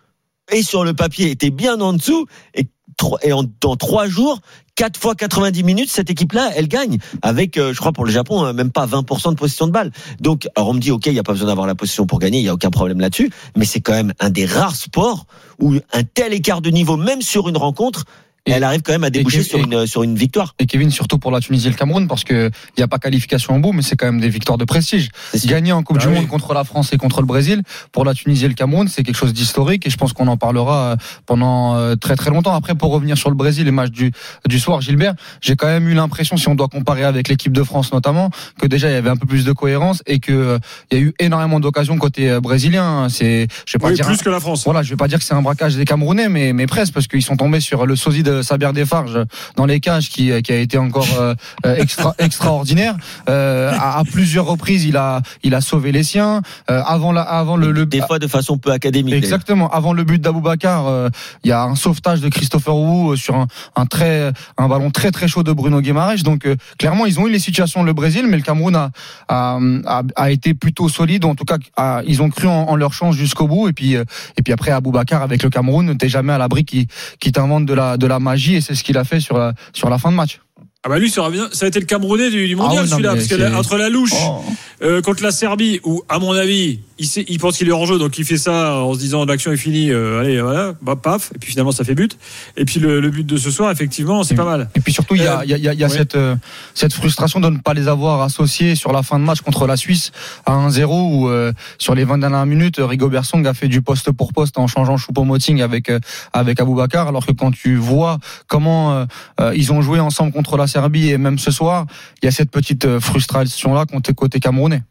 et 0.53 0.63
sur 0.63 0.85
le 0.85 0.95
papier, 0.95 1.31
étaient 1.31 1.51
bien 1.51 1.81
en 1.81 1.93
dessous. 1.93 2.27
Et 2.55 3.33
en, 3.33 3.45
dans 3.61 3.77
trois 3.77 4.07
jours, 4.07 4.41
4 4.77 4.99
fois 4.99 5.15
90 5.15 5.63
minutes, 5.63 5.91
cette 5.91 6.11
équipe-là, 6.11 6.51
elle 6.57 6.69
gagne. 6.69 6.99
Avec, 7.23 7.57
euh, 7.57 7.73
je 7.73 7.79
crois, 7.79 7.93
pour 7.93 8.05
le 8.05 8.11
Japon, 8.11 8.45
hein, 8.45 8.53
même 8.53 8.71
pas 8.71 8.87
20% 8.87 9.31
de 9.31 9.37
possession 9.37 9.67
de 9.67 9.73
balle. 9.73 9.91
Donc, 10.21 10.49
alors 10.57 10.71
on 10.71 10.75
me 10.75 10.81
dit, 10.81 10.91
OK, 10.91 11.07
il 11.07 11.13
n'y 11.13 11.19
a 11.19 11.23
pas 11.23 11.33
besoin 11.33 11.49
d'avoir 11.49 11.67
la 11.67 11.75
possession 11.75 12.07
pour 12.07 12.19
gagner, 12.19 12.39
il 12.39 12.43
n'y 12.43 12.49
a 12.49 12.55
aucun 12.55 12.71
problème 12.71 13.01
là-dessus. 13.01 13.31
Mais 13.57 13.65
c'est 13.65 13.81
quand 13.81 13.93
même 13.93 14.13
un 14.21 14.31
des 14.31 14.47
rares 14.47 14.77
sports 14.77 15.27
où 15.61 15.75
un 15.93 16.03
tel 16.03 16.33
écart 16.33 16.61
de 16.61 16.71
niveau, 16.71 16.97
même 16.97 17.23
sur 17.23 17.49
une 17.49 17.57
rencontre, 17.57 18.05
Et- 18.47 18.53
elle 18.53 18.65
arrive 18.65 18.83
quand 18.83 18.93
même 18.93 19.05
à 19.05 19.11
déboucher 19.11 19.43
sur, 19.43 19.59
une, 19.59 19.87
sur 19.87 20.03
une 20.03 20.17
victoire. 20.17 20.55
Et 20.59 20.67
Kevin, 20.67 20.91
surtout 20.91 21.19
pour 21.19 21.31
la 21.31 21.41
Tunisie 21.41 21.69
et 21.69 21.71
le 21.71 21.77
Cameroun, 21.77 22.07
parce 22.09 22.25
que 22.25 22.51
il 22.77 22.79
n'y 22.81 22.85
a 22.85 22.89
pas 22.89 22.99
qualification 22.99 23.55
en 23.55 23.59
bout, 23.59 23.73
mais 23.73 23.83
c'est 23.83 23.97
quand 23.97 24.07
même 24.07 24.21
des 24.21 24.29
victoires 24.29 24.59
de 24.59 24.65
prestige. 24.65 25.09
Gagner 25.47 25.73
en 25.73 25.83
Coupe 25.83 25.97
Bah 25.97 26.03
du 26.03 26.09
oui. 26.09 26.15
Monde 26.15 26.29
contre 26.29 26.53
la 26.53 26.65
France 26.65 26.93
et 26.93 26.99
contre 26.99 27.21
le 27.21 27.27
Brésil, 27.27 27.63
pour 27.93 28.05
la 28.05 28.13
Tunisie 28.15 28.45
et 28.45 28.49
le 28.49 28.55
Cameroun, 28.55 28.87
c'est 28.89 29.03
quelque 29.03 29.17
chose 29.17 29.33
d'historique 29.33 29.87
et 29.87 29.91
je 29.91 29.97
pense 29.97 30.13
qu'on 30.13 30.29
en 30.29 30.37
parlera 30.37 30.93
euh, 30.93 30.97
pendant 31.27 31.77
euh, 31.77 31.95
très 31.97 32.17
très 32.17 32.31
longtemps. 32.31 32.55
Après, 32.55 32.75
pour 32.75 32.93
revenir 32.93 33.17
sur 33.17 33.31
le 33.31 33.37
Brésil, 33.37 33.65
les 33.65 33.71
matchs 33.71 33.91
du, 33.91 34.13
du 34.47 34.59
soir, 34.61 34.81
Gilbert, 34.83 35.15
j'ai 35.41 35.57
quand 35.57 35.67
même 35.67 35.89
eu 35.89 35.95
l'impression, 35.95 36.37
si 36.37 36.49
on 36.49 36.55
doit 36.55 36.69
comparer 36.69 37.05
avec 37.05 37.29
l'équipe 37.29 37.53
de 37.53 37.63
France 37.63 37.93
notamment, 37.93 38.31
que 38.61 38.67
déjà 38.67 38.91
il 38.91 38.93
y 38.93 38.97
avait 38.97 39.11
un 39.11 39.17
peu 39.17 39.27
plus 39.27 39.45
de 39.45 39.53
cohérence 39.53 40.03
et 40.07 40.19
que 40.19 40.33
euh, 40.33 40.59
il 40.93 40.99
y 40.99 41.01
a 41.01 41.05
eu 41.05 41.15
énormément 41.19 41.61
d'occasions 41.61 41.97
côté 41.97 42.31
euh, 42.31 42.41
brésilien. 42.41 43.09
C'est, 43.09 43.49
je 43.67 43.73
vais 43.73 43.79
pas 43.81 43.89
Oui, 43.89 43.95
dire 43.95 44.07
plus 44.07 44.19
que 44.23 44.29
la 44.31 44.41
France. 44.41 44.65
voilà, 44.65 44.83
je 44.83 44.91
vais 44.91 44.97
pas 44.97 45.09
dire 45.09 45.19
que 45.19 45.25
c'est 45.25 45.35
un 45.35 45.43
braquage 45.43 45.77
des 45.77 45.87
Camerounais, 45.87 46.29
mais, 46.29 46.53
mais 46.53 46.67
presque, 46.67 46.93
parce 46.93 47.07
qu'ils 47.07 47.23
sont 47.23 47.37
tombés 47.37 47.61
sur 47.61 47.87
le 47.87 47.97
sosie 47.97 48.23
de 48.23 48.34
Sabir 48.43 48.73
Defarge 48.73 49.19
dans 49.57 49.67
les 49.67 49.81
cages, 49.81 50.09
qui, 50.11 50.31
qui 50.43 50.53
a 50.53 50.57
été 50.57 50.79
encore 50.79 51.07
euh, 51.19 51.35
euh, 51.67 51.77
extra, 51.77 52.15
extraordinaire. 52.19 52.97
Euh, 53.29 53.73
à, 53.79 53.99
à 53.99 54.05
plusieurs 54.05 54.47
reprises, 54.47 54.85
il 54.85 54.97
a, 54.97 55.23
il 55.43 55.55
a 55.55 55.61
sauvé 55.61 55.93
les 55.93 56.03
siens. 56.03 56.43
Euh, 56.71 56.83
avant, 56.87 57.13
la, 57.13 57.23
avant 57.23 57.57
le, 57.57 57.73
le 57.73 57.87
Des 57.87 58.01
fois 58.01 58.19
de 58.19 58.27
façon 58.27 58.59
peu 58.59 58.71
académique. 58.73 59.15
Exactement. 59.15 59.71
Avant 59.71 59.93
le 59.93 60.05
but 60.05 60.21
d'Aboubacar, 60.21 60.87
euh, 60.87 61.09
il 61.45 61.49
y 61.49 61.53
a 61.53 61.63
un 61.63 61.75
sauvetage 61.75 62.21
de 62.21 62.29
Christopher 62.29 62.77
Wu 62.77 63.13
euh, 63.13 63.17
sur 63.17 63.35
un, 63.37 63.47
un 63.77 63.87
très 63.87 64.33
un 64.59 64.69
ballon 64.69 64.91
très 64.91 65.11
très 65.11 65.29
chaud 65.29 65.43
de 65.43 65.53
Bruno 65.53 65.81
Guimaraes. 65.81 66.23
Donc 66.25 66.47
euh, 66.47 66.57
clairement, 66.79 67.07
ils 67.07 67.19
ont 67.21 67.27
eu 67.27 67.31
les 67.31 67.39
situations 67.39 67.83
le 67.83 67.93
Brésil, 67.93 68.27
mais 68.29 68.37
le 68.37 68.43
Cameroun 68.43 68.75
a 68.77 68.91
a, 69.29 69.59
a, 69.87 70.03
a 70.17 70.31
été 70.31 70.55
plutôt 70.55 70.89
solide. 70.89 71.25
En 71.25 71.35
tout 71.35 71.45
cas, 71.45 71.59
a- 71.77 72.03
ils 72.07 72.23
ont 72.23 72.31
cru 72.31 72.47
en, 72.49 72.53
en 72.69 72.77
leur 72.77 72.93
chance 72.93 73.15
jusqu'au 73.17 73.47
bout. 73.49 73.69
Et 73.69 73.73
puis 73.73 73.97
euh, 73.97 74.05
et 74.37 74.43
puis 74.43 74.53
après 74.53 74.71
Aboubacar 74.71 75.23
avec 75.23 75.43
le 75.43 75.51
Cameroun, 75.51 75.97
t'es 75.97 76.09
jamais 76.09 76.33
à 76.33 76.39
l'abri 76.39 76.65
qui 76.65 76.89
qui 77.21 77.33
t'invente 77.33 77.67
de 77.67 77.75
la 77.75 77.97
de 77.97 78.07
la 78.07 78.19
magie 78.25 78.57
et 78.57 78.61
c'est 78.61 78.75
ce 78.75 78.83
qu'il 78.83 78.99
a 78.99 79.05
fait 79.05 79.21
sur 79.21 79.39
la 79.39 79.55
sur 79.73 79.89
la 79.89 79.99
fin 79.99 80.11
de 80.11 80.17
match. 80.17 80.41
Ah 80.87 80.91
bah 80.91 80.99
lui, 80.99 81.09
ça, 81.09 81.25
a 81.25 81.67
été 81.67 81.81
le 81.81 81.87
Camerounais 81.87 82.31
du, 82.31 82.47
du 82.47 82.57
mondial 82.57 82.81
Ah 82.81 82.83
oui, 82.85 82.89
celui-là, 82.91 83.13
parce 83.15 83.25
que 83.27 83.37
c'est- 83.37 83.39
la- 83.51 83.59
entre 83.59 83.79
la 83.79 83.89
louche 83.89 84.13
Oh. 84.15 84.43
euh, 84.83 85.01
contre 85.01 85.23
la 85.23 85.31
Serbie, 85.31 85.81
où 85.85 86.03
à 86.11 86.19
mon 86.19 86.33
avis, 86.33 86.81
il, 86.99 87.07
sait, 87.07 87.25
il 87.27 87.39
pense 87.39 87.57
qu'il 87.57 87.67
est 87.69 87.73
hors 87.73 87.87
jeu, 87.87 87.99
donc 87.99 88.19
il 88.19 88.25
fait 88.27 88.37
ça 88.37 88.75
en 88.83 88.93
se 88.93 88.99
disant 88.99 89.25
l'action 89.25 89.51
est 89.51 89.57
finie, 89.57 89.91
euh, 89.91 90.21
allez 90.21 90.43
voilà, 90.43 90.75
bah, 90.83 90.95
paf, 90.95 91.33
et 91.35 91.39
puis 91.39 91.51
finalement 91.51 91.73
ça 91.73 91.85
fait 91.85 91.95
but. 91.95 92.19
Et 92.59 92.67
puis 92.67 92.81
le, 92.81 93.01
le 93.01 93.09
but 93.09 93.25
de 93.27 93.39
ce 93.39 93.51
soir, 93.51 93.71
effectivement, 93.71 94.23
c'est 94.25 94.35
pas 94.35 94.45
mal. 94.45 94.69
Et 94.77 94.81
puis 94.81 94.93
surtout, 94.93 95.15
il 95.15 95.23
y 95.23 95.27
a, 95.27 95.43
y 95.47 95.55
a, 95.55 95.57
y 95.57 95.69
a- 95.69 95.73
y 95.73 95.85
a 95.85 95.89
cette, 95.89 96.17
euh, 96.17 96.37
cette 96.75 96.93
frustration 96.93 97.41
de 97.41 97.49
ne 97.49 97.59
pas 97.59 97.73
les 97.73 97.89
avoir 97.89 98.21
associés 98.21 98.75
sur 98.75 98.93
la 98.93 99.03
fin 99.03 99.19
de 99.19 99.25
match 99.25 99.41
contre 99.41 99.67
la 99.67 99.79
Suisse 99.79 100.13
à 100.45 100.53
1-0 100.53 100.85
où 101.15 101.29
euh, 101.31 101.53
sur 101.79 101.95
les 101.95 102.05
20 102.05 102.19
dernières 102.19 102.45
minutes, 102.45 102.77
Rigobert 102.79 103.25
Song 103.25 103.47
a 103.47 103.55
fait 103.55 103.69
du 103.69 103.81
poste 103.81 104.13
pour 104.13 104.35
poste 104.35 104.59
en 104.59 104.67
changeant 104.67 104.99
Choupo-Moting 104.99 105.63
avec 105.63 105.89
euh, 105.89 105.99
avec 106.35 106.61
Aboubacar, 106.61 107.09
alors 107.09 107.25
que 107.25 107.33
quand 107.33 107.53
tu 107.53 107.77
vois 107.77 108.19
comment 108.49 109.07
ils 109.55 109.73
ont 109.73 109.81
joué 109.81 109.99
ensemble 109.99 110.31
contre 110.33 110.59
la 110.59 110.67
Serbie 110.75 111.11
et 111.11 111.19
même 111.19 111.39
ce 111.39 111.53
soir, 111.53 111.87
il 112.21 112.27
y 112.27 112.29
a 112.29 112.33
cette 112.33 112.51
petite 112.51 112.85
euh, 112.85 112.99
frustration 112.99 113.75
là 113.75 113.85
côté 113.87 114.13
côté 114.13 114.41
camerounais. 114.41 114.83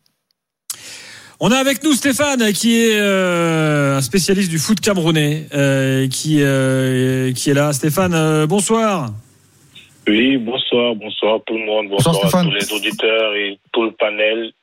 On 1.42 1.52
a 1.52 1.58
avec 1.58 1.84
nous 1.84 1.92
Stéphane, 1.94 2.54
qui 2.54 2.80
est 2.80 2.98
euh, 2.98 3.98
un 3.98 4.02
spécialiste 4.02 4.50
du 4.50 4.60
foot 4.60 4.80
camerounais, 4.80 5.48
euh, 5.54 6.08
qui, 6.08 6.38
euh, 6.42 7.34
qui 7.34 7.50
est 7.50 7.54
là. 7.54 7.74
Stéphane, 7.74 8.14
euh, 8.14 8.48
bonsoir. 8.48 9.10
Oui, 10.08 10.38
bonsoir, 10.38 10.96
bonsoir 10.96 11.40
tout 11.46 11.58
le 11.58 11.66
monde, 11.66 11.90
bonsoir, 11.90 12.14
Bonsoir, 12.16 12.26
à 12.26 12.30
Stéphane. 12.30 12.48
tous 12.50 12.56
les 12.56 12.72
auditeurs 12.78 13.34
et 13.36 13.60
tout 13.74 13.84
le 13.84 13.92
panel. 13.92 14.54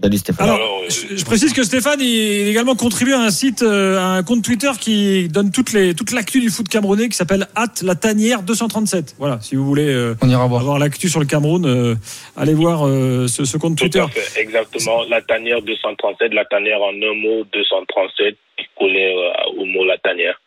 Salut 0.00 0.16
Stéphane. 0.16 0.48
Alors, 0.48 0.56
Alors, 0.56 0.80
euh, 0.84 0.88
je, 0.88 1.16
je 1.16 1.24
précise 1.24 1.52
que 1.52 1.62
Stéphane 1.62 2.00
il 2.00 2.48
également 2.48 2.74
contribue 2.74 3.12
à 3.12 3.20
un 3.20 3.30
site, 3.30 3.62
euh, 3.62 3.98
à 3.98 4.04
un 4.16 4.22
compte 4.22 4.42
Twitter 4.42 4.70
qui 4.80 5.28
donne 5.28 5.50
toutes 5.50 5.72
les, 5.72 5.94
toute 5.94 6.12
l'actu 6.12 6.40
du 6.40 6.48
foot 6.48 6.66
camerounais 6.68 7.08
qui 7.10 7.16
s'appelle 7.16 7.46
At 7.54 7.74
la 7.82 7.94
tanière 7.94 8.42
237. 8.42 9.16
Voilà, 9.18 9.38
si 9.42 9.54
vous 9.54 9.64
voulez 9.66 9.86
euh, 9.88 10.14
On 10.22 10.28
ira 10.30 10.46
voir. 10.46 10.62
avoir 10.62 10.78
l'actu 10.78 11.08
sur 11.10 11.20
le 11.20 11.26
Cameroun, 11.26 11.66
euh, 11.66 11.94
allez 12.36 12.54
voir 12.54 12.86
euh, 12.86 13.28
ce, 13.28 13.44
ce 13.44 13.58
compte 13.58 13.76
Tout 13.76 13.84
Twitter. 13.88 14.04
fait, 14.12 14.40
exactement. 14.40 15.02
La 15.10 15.20
tanière 15.20 15.60
237, 15.60 16.32
la 16.32 16.46
tanière 16.46 16.80
en 16.80 16.88
un 16.94 17.14
mot, 17.14 17.44
237, 17.52 18.36
collé 18.78 19.14
euh, 19.14 19.60
au 19.60 19.66
mot 19.66 19.84
la 19.84 19.98
tanière. 19.98 20.40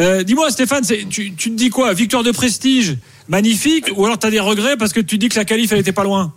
Euh, 0.00 0.24
Dis-moi 0.24 0.50
Stéphane, 0.50 0.82
c'est- 0.84 1.08
tu, 1.08 1.32
tu 1.34 1.50
te 1.50 1.54
dis 1.54 1.70
quoi? 1.70 1.92
Victoire 1.94 2.24
de 2.24 2.32
prestige, 2.32 2.96
magnifique, 3.28 3.86
ou 3.96 4.04
alors 4.04 4.18
tu 4.18 4.26
as 4.26 4.30
des 4.30 4.40
regrets 4.40 4.76
parce 4.76 4.92
que 4.92 5.00
tu 5.00 5.16
dis 5.16 5.28
que 5.28 5.36
la 5.36 5.44
qualif 5.44 5.70
elle 5.72 5.78
était 5.78 5.92
pas 5.92 6.04
loin? 6.04 6.34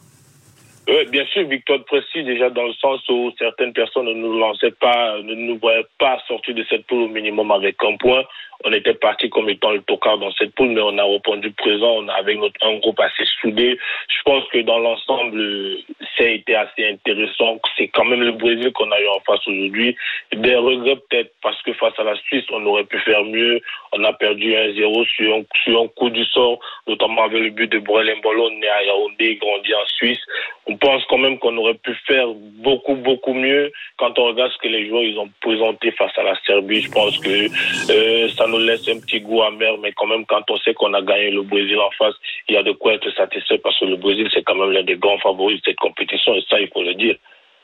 Oui, 0.91 1.05
bien 1.09 1.25
sûr, 1.27 1.47
victoire 1.47 1.79
de 1.79 1.85
précis, 1.85 2.21
déjà 2.25 2.49
dans 2.49 2.65
le 2.65 2.73
sens 2.73 2.99
où 3.07 3.31
certaines 3.39 3.71
personnes 3.71 4.07
ne 4.07 4.13
nous 4.13 4.37
lançaient 4.37 4.75
pas, 4.77 5.21
ne 5.21 5.35
nous 5.35 5.57
voyaient 5.57 5.87
pas 5.97 6.19
sortir 6.27 6.53
de 6.53 6.65
cette 6.69 6.85
poule 6.85 7.03
au 7.03 7.07
minimum 7.07 7.49
avec 7.49 7.77
un 7.81 7.95
point. 7.95 8.25
On 8.63 8.71
était 8.73 8.93
parti 8.93 9.29
comme 9.29 9.49
étant 9.49 9.71
le 9.71 9.81
tocard 9.81 10.17
dans 10.17 10.31
cette 10.33 10.53
poule, 10.55 10.69
mais 10.69 10.81
on 10.81 10.97
a 10.97 11.03
répondu 11.03 11.51
présent, 11.51 11.95
on 11.97 12.07
a 12.07 12.13
avec 12.13 12.37
notre, 12.37 12.55
un 12.65 12.77
groupe 12.77 12.99
assez 12.99 13.25
soudé. 13.41 13.77
Je 14.07 14.21
pense 14.23 14.47
que 14.49 14.59
dans 14.59 14.79
l'ensemble, 14.79 15.77
ça 16.17 16.23
a 16.23 16.27
été 16.27 16.55
assez 16.55 16.87
intéressant. 16.87 17.59
C'est 17.77 17.87
quand 17.87 18.05
même 18.05 18.21
le 18.21 18.33
Brésil 18.33 18.71
qu'on 18.73 18.91
a 18.91 19.01
eu 19.01 19.07
en 19.07 19.19
face 19.21 19.47
aujourd'hui. 19.47 19.95
Des 20.33 20.55
regrets 20.55 20.97
peut-être 21.09 21.31
parce 21.41 21.61
que 21.63 21.73
face 21.73 21.97
à 21.97 22.03
la 22.03 22.15
Suisse, 22.15 22.45
on 22.51 22.65
aurait 22.65 22.83
pu 22.83 22.99
faire 22.99 23.23
mieux. 23.23 23.61
On 23.93 24.03
a 24.03 24.13
perdu 24.13 24.53
1-0 24.53 25.07
sur 25.07 25.35
un, 25.35 25.43
sur 25.63 25.81
un 25.81 25.87
coup 25.87 26.09
du 26.09 26.23
sort, 26.25 26.59
notamment 26.87 27.23
avec 27.23 27.41
le 27.41 27.49
but 27.49 27.71
de 27.71 27.79
Brelin 27.79 28.19
Bolo, 28.21 28.49
né 28.51 28.67
à 28.67 28.83
Yaoundé, 28.83 29.35
grandi 29.35 29.73
en 29.73 29.85
Suisse. 29.87 30.19
On 30.67 30.77
pense 30.77 31.03
quand 31.09 31.17
même 31.17 31.39
qu'on 31.39 31.57
aurait 31.57 31.73
pu 31.75 31.93
faire 32.05 32.27
beaucoup, 32.61 32.95
beaucoup 32.95 33.33
mieux 33.33 33.71
quand 33.97 34.17
on 34.19 34.27
regarde 34.27 34.51
ce 34.51 34.57
que 34.59 34.67
les 34.67 34.87
joueurs 34.87 35.03
ils 35.03 35.17
ont 35.17 35.29
présenté 35.41 35.91
face 35.91 36.17
à 36.17 36.23
la 36.23 36.35
Serbie. 36.45 36.81
Je 36.81 36.91
pense 36.91 37.17
que 37.19 37.47
euh, 37.91 38.29
ça 38.29 38.47
nous 38.51 38.59
laisse 38.59 38.87
un 38.87 38.99
petit 38.99 39.21
goût 39.21 39.41
amer, 39.41 39.77
mais 39.79 39.91
quand 39.93 40.07
même, 40.07 40.25
quand 40.25 40.43
on 40.49 40.57
sait 40.57 40.73
qu'on 40.73 40.93
a 40.93 41.01
gagné 41.01 41.31
le 41.31 41.41
Brésil 41.41 41.79
en 41.79 41.91
face, 41.91 42.15
il 42.47 42.55
y 42.55 42.57
a 42.57 42.63
de 42.63 42.71
quoi 42.71 42.93
être 42.93 43.09
satisfait 43.15 43.57
parce 43.57 43.79
que 43.79 43.85
le 43.85 43.95
Brésil, 43.95 44.29
c'est 44.33 44.43
quand 44.43 44.55
même 44.55 44.71
l'un 44.71 44.83
des 44.83 44.97
grands 44.97 45.17
favoris 45.19 45.57
de 45.57 45.63
cette 45.65 45.79
compétition 45.79 46.35
et 46.35 46.43
ça, 46.49 46.59
il 46.59 46.69
faut 46.69 46.83
le 46.83 46.93
dire. 46.93 47.15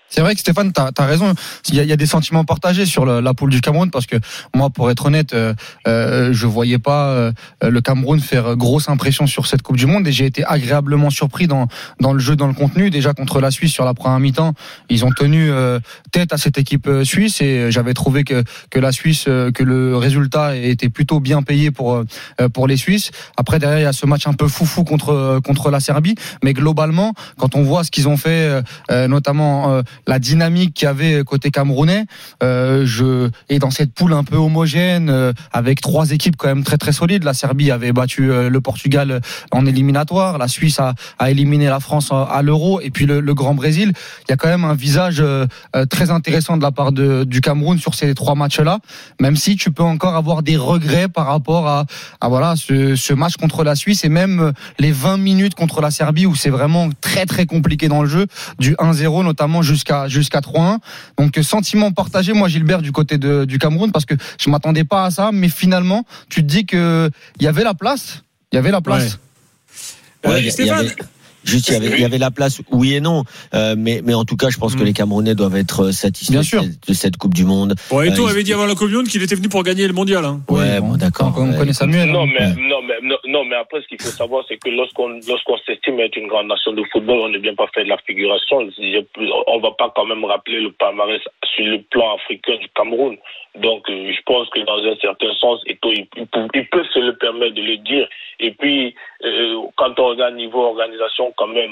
C'est 0.10 0.22
vrai 0.22 0.34
que 0.36 0.40
Stéphane, 0.40 0.72
tu 0.72 0.82
as, 0.82 1.06
raison. 1.06 1.34
Il 1.70 1.76
y, 1.76 1.80
a, 1.80 1.84
il 1.84 1.90
y, 1.90 1.94
a, 1.94 1.98
des 1.98 2.06
sentiments 2.06 2.46
partagés 2.46 2.86
sur 2.86 3.06
la 3.06 3.34
poule 3.34 3.50
du 3.50 3.60
Cameroun 3.62 3.92
parce 3.92 4.06
que 4.06 4.16
moi, 4.56 4.70
pour 4.70 4.90
être 4.90 5.06
honnête, 5.06 5.34
euh, 5.34 5.54
euh, 5.88 6.30
je 6.32 6.48
voyais 6.48 6.80
pas 6.80 7.08
euh, 7.08 7.32
le 7.62 7.82
Cameroun 7.82 8.20
faire 8.20 8.56
grosse 8.56 8.88
impression 8.90 9.28
sur 9.28 9.48
cette 9.48 9.62
Coupe 9.62 9.76
du 9.76 9.86
Monde 9.86 10.08
et 10.08 10.12
j'ai 10.12 10.26
été 10.26 10.46
agréablement 10.46 11.10
surpris 11.10 11.48
dans, 11.48 11.68
dans 12.00 12.14
le 12.14 12.20
jeu, 12.20 12.36
dans 12.36 12.48
le 12.48 12.54
contenu. 12.54 12.90
Déjà 12.90 13.14
contre 13.14 13.42
la 13.42 13.52
Suisse 13.52 13.74
sur 13.74 13.84
la 13.84 13.94
première 13.94 14.20
mi-temps, 14.20 14.54
ils 14.90 15.04
ont 15.04 15.12
tenu 15.12 15.52
euh, 15.52 15.80
tête 16.12 16.32
à 16.32 16.38
cette 16.38 16.58
équipe 16.58 16.88
euh, 16.88 17.04
suisse 17.04 17.42
et 17.42 17.70
j'avais 17.72 17.94
trouvé 17.94 18.24
que, 18.24 18.44
que 18.70 18.80
la 18.80 18.92
Suisse, 18.92 19.26
que 19.26 19.64
le 19.64 19.98
résultat 19.98 20.56
était 20.56 20.90
plutôt 20.90 21.20
bien 21.20 21.42
payé 21.42 21.72
pour, 21.72 22.04
pour 22.54 22.68
les 22.68 22.78
Suisses. 22.78 23.12
Après, 23.36 23.60
derrière, 23.60 23.80
il 23.80 23.84
y 23.84 23.86
a 23.86 23.94
ce 23.94 24.06
match 24.06 24.28
un 24.28 24.34
peu 24.34 24.48
foufou 24.48 24.84
contre, 24.84 25.40
contre 25.44 25.70
la 25.70 25.80
Serbie. 25.80 26.16
Mais 26.44 26.54
globalement, 26.54 27.14
quand 27.38 27.56
on 27.56 27.64
voit 27.64 27.84
ce 27.84 27.92
qu'ils 27.92 28.08
ont 28.08 28.18
fait, 28.18 28.62
notamment 28.90 29.82
la 30.06 30.20
dynamique 30.20 30.74
qu'il 30.74 30.86
y 30.86 30.90
avait 30.90 31.24
côté 31.24 31.52
camerounais. 31.52 32.06
Euh, 32.44 32.84
je 32.86 33.30
et 33.50 33.60
dans 33.60 33.72
cette 33.72 33.94
poule 33.94 34.14
un 34.14 34.24
peu 34.24 34.36
homogène 34.36 35.10
euh, 35.10 35.34
avec 35.52 35.82
trois 35.82 36.12
équipes 36.12 36.36
quand 36.38 36.48
même 36.48 36.64
très 36.64 36.78
très 36.78 36.92
solides. 36.92 37.24
La 37.24 37.34
Serbie 37.34 37.72
avait 37.72 37.92
battu 37.92 38.32
euh, 38.32 38.50
le 38.50 38.62
Portugal 38.62 39.22
en 39.52 39.66
éliminatoire, 39.66 40.38
la 40.38 40.48
Suisse 40.48 40.80
a, 40.80 40.94
éliminé 41.30 41.66
la 41.66 41.80
France 41.80 42.12
à, 42.12 42.42
l'Euro 42.42 42.80
et 42.82 42.90
puis 42.90 43.06
le, 43.06 43.22
Grand 43.34 43.54
Brésil. 43.54 43.94
Il 44.28 44.32
y 44.32 44.34
a 44.34 44.38
quand 44.38 44.48
même 44.48 44.64
un 44.64 44.74
visage 44.74 45.24
très 45.90 46.10
intéressant 46.10 46.58
de 46.58 46.64
la 46.64 46.72
part 46.72 46.92
de, 46.92 47.24
du 47.24 47.42
Cameroun 47.42 47.78
sur 47.78 47.94
ces 47.94 48.16
trois 48.16 48.34
matchs-là. 48.34 48.80
Même 49.20 49.36
si 49.36 49.56
tu 49.56 49.70
peux 49.70 49.84
encore 49.84 50.16
avoir 50.16 50.42
des 50.42 50.58
regrets 50.58 51.08
par 51.08 51.28
rapport 51.28 51.68
à, 51.68 51.86
à 52.20 52.30
voilà 52.30 52.56
ce, 52.56 52.96
ce 52.96 53.14
match 53.14 53.36
contre 53.36 53.64
la 53.64 53.76
Suisse 53.76 54.04
et 54.06 54.10
même 54.10 54.54
les 54.80 54.92
20 54.92 55.18
minutes 55.18 55.56
contre 55.56 55.82
la 55.82 55.92
Serbie 55.92 56.26
où 56.26 56.36
c'est 56.36 56.50
vraiment 56.50 56.90
très 57.02 57.26
très 57.26 57.46
compliqué 57.46 57.90
dans 57.90 58.02
le 58.02 58.10
jeu 58.10 58.26
du 58.60 58.74
1-0 58.76 59.24
notamment 59.24 59.62
jusqu'à 59.62 59.87
jusqu'à 60.08 60.40
3-1. 60.40 60.78
Donc 61.18 61.38
sentiment 61.42 61.92
partagé, 61.92 62.34
moi 62.34 62.48
Gilbert 62.48 62.82
du 62.82 62.92
côté 62.92 63.18
de, 63.18 63.46
du 63.46 63.60
Cameroun 63.60 63.92
parce 63.92 64.06
que 64.06 64.16
je 64.40 64.50
m'attendais 64.50 64.84
pas 64.84 65.06
à 65.06 65.12
ça, 65.12 65.32
mais 65.34 65.50
finalement 65.50 66.06
tu 66.30 66.42
te 66.42 66.48
dis 66.48 66.66
que 66.66 67.10
il 67.40 67.44
y 67.44 67.48
avait 67.48 67.64
la 67.64 67.74
place, 67.74 68.24
il 68.52 68.56
y 68.56 68.60
avait 68.60 68.72
la 68.72 68.82
place. 68.82 69.20
Ouais. 70.26 70.50
Stéphane. 70.50 70.90
Juste, 71.48 71.70
il 71.70 71.74
y, 71.74 71.78
avait, 71.78 71.96
il 71.96 72.02
y 72.02 72.06
avait 72.06 72.18
la 72.18 72.30
place, 72.30 72.62
oui 72.72 72.96
et 72.96 73.00
non. 73.00 73.24
Euh, 73.54 73.76
mais, 73.78 74.02
mais 74.04 74.14
en 74.14 74.26
tout 74.26 74.36
cas, 74.36 74.50
je 74.50 74.58
pense 74.58 74.76
que 74.76 74.82
mm. 74.82 74.86
les 74.86 74.94
Camerounais 74.94 75.34
doivent 75.34 75.56
être 75.56 75.86
euh, 75.86 75.92
satisfaits 75.92 76.60
de 76.88 76.94
cette 76.94 77.16
Coupe 77.16 77.34
du 77.34 77.46
Monde. 77.46 77.76
Bon, 77.90 78.02
et 78.02 78.14
toi, 78.14 78.28
euh, 78.28 78.32
avait 78.32 78.44
dit 78.44 78.52
avant 78.52 78.66
la 78.66 78.76
Coupe 78.76 78.90
du 78.90 78.96
Monde 78.96 79.08
qu'il 79.08 79.24
était 79.24 79.36
venu 79.36 79.48
pour 79.48 79.64
gagner 79.64 79.88
le 79.88 79.94
mondial. 79.94 80.26
Hein. 80.26 80.42
Ouais, 80.50 80.82
bon, 80.82 80.98
d'accord. 80.98 81.34
On 81.38 81.54
connaît 81.54 81.72
Samuel. 81.72 82.12
Non, 82.12 82.26
mais, 82.26 82.50
non, 82.50 82.82
mais, 82.84 82.96
non, 83.28 83.46
mais 83.46 83.56
après, 83.56 83.82
ce 83.82 83.88
qu'il 83.88 84.02
faut 84.02 84.10
savoir, 84.10 84.44
c'est 84.50 84.58
que 84.58 84.70
lorsqu'on 84.70 85.20
lorsqu'on 85.28 85.58
s'estime 85.66 86.00
être 86.02 86.18
une 86.18 86.28
grande 86.28 86.48
nation 86.48 86.74
de 86.74 86.84
football, 86.92 87.20
on 87.22 87.30
ne 87.30 87.38
vient 87.38 87.56
pas 87.56 87.68
faire 87.74 87.86
de 87.86 87.90
la 87.90 87.98
figuration. 88.06 88.68
On 89.48 89.60
va 89.60 89.72
pas 89.72 89.92
quand 89.96 90.06
même 90.06 90.26
rappeler 90.26 90.60
le 90.60 90.72
palmarès 90.74 91.22
sur 91.56 91.66
le 91.66 91.82
plan 91.90 92.16
africain 92.16 92.58
du 92.60 92.68
Cameroun. 92.76 93.18
Donc, 93.62 93.90
euh, 93.90 94.12
je 94.12 94.22
pense 94.26 94.50
que 94.50 94.60
dans 94.60 94.78
un 94.78 94.96
certain 95.02 95.34
sens, 95.40 95.62
il, 95.66 95.78
il, 96.54 96.68
peut 96.70 96.84
se 96.94 97.00
le 97.00 97.16
permettre 97.18 97.56
de 97.56 97.62
le 97.62 97.78
dire. 97.78 98.08
Et 98.40 98.52
puis, 98.52 98.94
euh, 99.26 99.62
quand 99.76 100.00
on 100.00 100.10
regarde 100.10 100.36
niveau 100.36 100.62
organisation, 100.62 101.34
quand 101.38 101.48
même, 101.48 101.72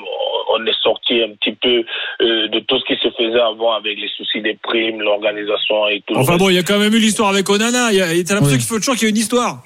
on 0.49 0.65
est 0.65 0.81
sorti 0.81 1.21
un 1.21 1.29
petit 1.35 1.53
peu 1.53 1.83
euh, 2.21 2.47
de 2.47 2.59
tout 2.59 2.79
ce 2.79 2.85
qui 2.85 2.99
se 3.01 3.09
faisait 3.11 3.39
avant 3.39 3.73
avec 3.73 3.99
les 3.99 4.09
soucis 4.09 4.41
des 4.41 4.55
primes, 4.55 5.01
l'organisation 5.01 5.87
et 5.87 6.01
tout. 6.07 6.15
Enfin 6.15 6.37
bon, 6.37 6.49
il 6.49 6.55
y 6.55 6.59
a 6.59 6.63
quand 6.63 6.79
même 6.79 6.93
eu 6.93 6.99
l'histoire 6.99 7.29
avec 7.29 7.47
Onana. 7.49 7.91
Il 7.91 7.97
y 7.97 8.01
a, 8.01 8.07
t'as 8.23 8.33
l'impression 8.33 8.57
qu'il 8.57 8.67
faut 8.67 8.77
toujours 8.77 8.95
qu'il 8.95 9.03
y 9.03 9.07
ait 9.07 9.11
une 9.11 9.17
histoire. 9.17 9.63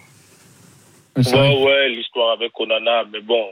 Ouais, 1.16 1.64
ouais, 1.64 1.90
l'histoire 1.90 2.32
avec 2.32 2.58
Onana, 2.60 3.04
mais 3.12 3.22
bon, 3.22 3.46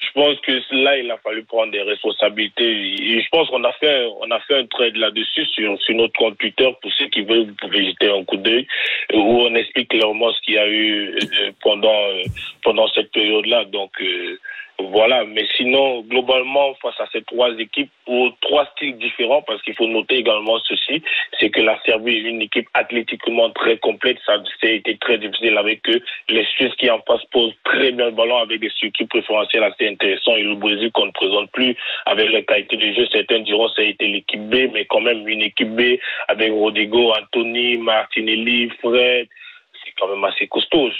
je 0.00 0.12
pense 0.14 0.40
que 0.40 0.52
là, 0.82 0.96
il 0.98 1.10
a 1.10 1.18
fallu 1.18 1.44
prendre 1.44 1.72
des 1.72 1.82
responsabilités. 1.82 2.64
Et 2.64 3.20
je 3.20 3.28
pense 3.30 3.48
qu'on 3.48 3.62
a 3.64 3.72
fait, 3.72 4.06
on 4.20 4.30
a 4.30 4.40
fait 4.40 4.58
un 4.58 4.66
trade 4.66 4.96
là-dessus 4.96 5.44
sur, 5.46 5.80
sur 5.80 5.94
notre 5.94 6.14
compte 6.14 6.38
Twitter 6.38 6.68
pour 6.80 6.92
ceux 6.92 7.06
qui 7.08 7.22
veulent, 7.22 7.48
vous 7.48 7.54
pouvez 7.54 7.86
jeter 7.86 8.10
un 8.10 8.24
coup 8.24 8.38
d'œil, 8.38 8.66
où 9.12 9.42
on 9.42 9.54
explique 9.54 9.90
clairement 9.90 10.32
ce 10.32 10.40
qu'il 10.40 10.54
y 10.54 10.58
a 10.58 10.68
eu 10.68 11.14
euh, 11.14 11.50
pendant, 11.62 11.88
euh, 11.88 12.22
pendant 12.62 12.88
cette 12.88 13.12
période-là. 13.12 13.66
Donc, 13.66 13.90
euh, 14.00 14.38
voilà, 14.88 15.24
mais 15.24 15.46
sinon, 15.56 16.02
globalement, 16.02 16.74
face 16.82 16.98
à 17.00 17.06
ces 17.12 17.22
trois 17.22 17.50
équipes, 17.58 17.90
aux 18.06 18.30
trois 18.40 18.66
styles 18.76 18.96
différents, 18.98 19.42
parce 19.42 19.62
qu'il 19.62 19.74
faut 19.74 19.86
noter 19.86 20.16
également 20.16 20.58
ceci, 20.60 21.02
c'est 21.38 21.50
que 21.50 21.60
la 21.60 21.78
Serbie 21.84 22.16
est 22.16 22.30
une 22.30 22.42
équipe 22.42 22.68
athlétiquement 22.74 23.50
très 23.50 23.78
complète. 23.78 24.18
Ça 24.24 24.34
a 24.34 24.66
été 24.66 24.96
très 24.96 25.18
difficile 25.18 25.58
avec 25.58 25.88
eux. 25.88 26.00
Les 26.28 26.44
Suisses 26.44 26.74
qui 26.76 26.90
en 26.90 27.00
face 27.02 27.24
posent 27.32 27.54
très 27.64 27.92
bien 27.92 28.06
le 28.06 28.12
ballon 28.12 28.38
avec 28.38 28.60
des 28.60 28.70
circuits 28.70 29.06
préférentiels 29.06 29.64
assez 29.64 29.88
intéressants. 29.88 30.36
Et 30.36 30.42
le 30.42 30.54
Brésil 30.54 30.90
qu'on 30.92 31.06
ne 31.06 31.12
présente 31.12 31.50
plus 31.52 31.76
avec 32.06 32.30
la 32.30 32.42
qualité 32.42 32.76
de 32.76 32.92
jeu. 32.92 33.06
Certains 33.12 33.40
diront 33.40 33.68
que 33.68 33.74
ça 33.74 33.82
a 33.82 33.84
été 33.84 34.06
l'équipe 34.06 34.48
B, 34.48 34.70
mais 34.72 34.84
quand 34.86 35.00
même 35.00 35.26
une 35.28 35.42
équipe 35.42 35.74
B 35.74 35.98
avec 36.28 36.52
Rodrigo, 36.52 37.12
Anthony, 37.12 37.78
Martinelli, 37.78 38.70
Fred. 38.80 39.28
C'est 39.84 39.92
quand 39.98 40.08
même 40.08 40.24
assez 40.24 40.46
costaud. 40.46 40.90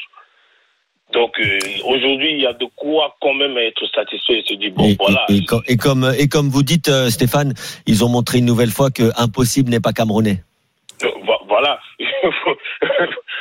Donc 1.12 1.32
euh, 1.40 1.58
aujourd'hui, 1.86 2.32
il 2.32 2.40
y 2.40 2.46
a 2.46 2.52
de 2.52 2.66
quoi 2.76 3.16
quand 3.20 3.34
même 3.34 3.56
être 3.58 3.84
satisfait 3.94 4.38
et 4.38 4.42
se 4.46 4.54
dire 4.54 4.72
bon 4.72 4.94
voilà. 4.98 5.26
Et, 5.66 5.76
comme 5.76 6.12
et 6.18 6.28
comme 6.28 6.48
vous 6.48 6.62
dites 6.62 6.88
euh, 6.88 7.10
Stéphane, 7.10 7.54
ils 7.86 8.04
ont 8.04 8.08
montré 8.08 8.38
une 8.38 8.44
nouvelle 8.44 8.70
fois 8.70 8.90
que 8.90 9.10
impossible 9.16 9.70
n'est 9.70 9.80
pas 9.80 9.92
camerounais. 9.92 10.42
Euh, 11.02 11.08
voilà, 11.48 11.80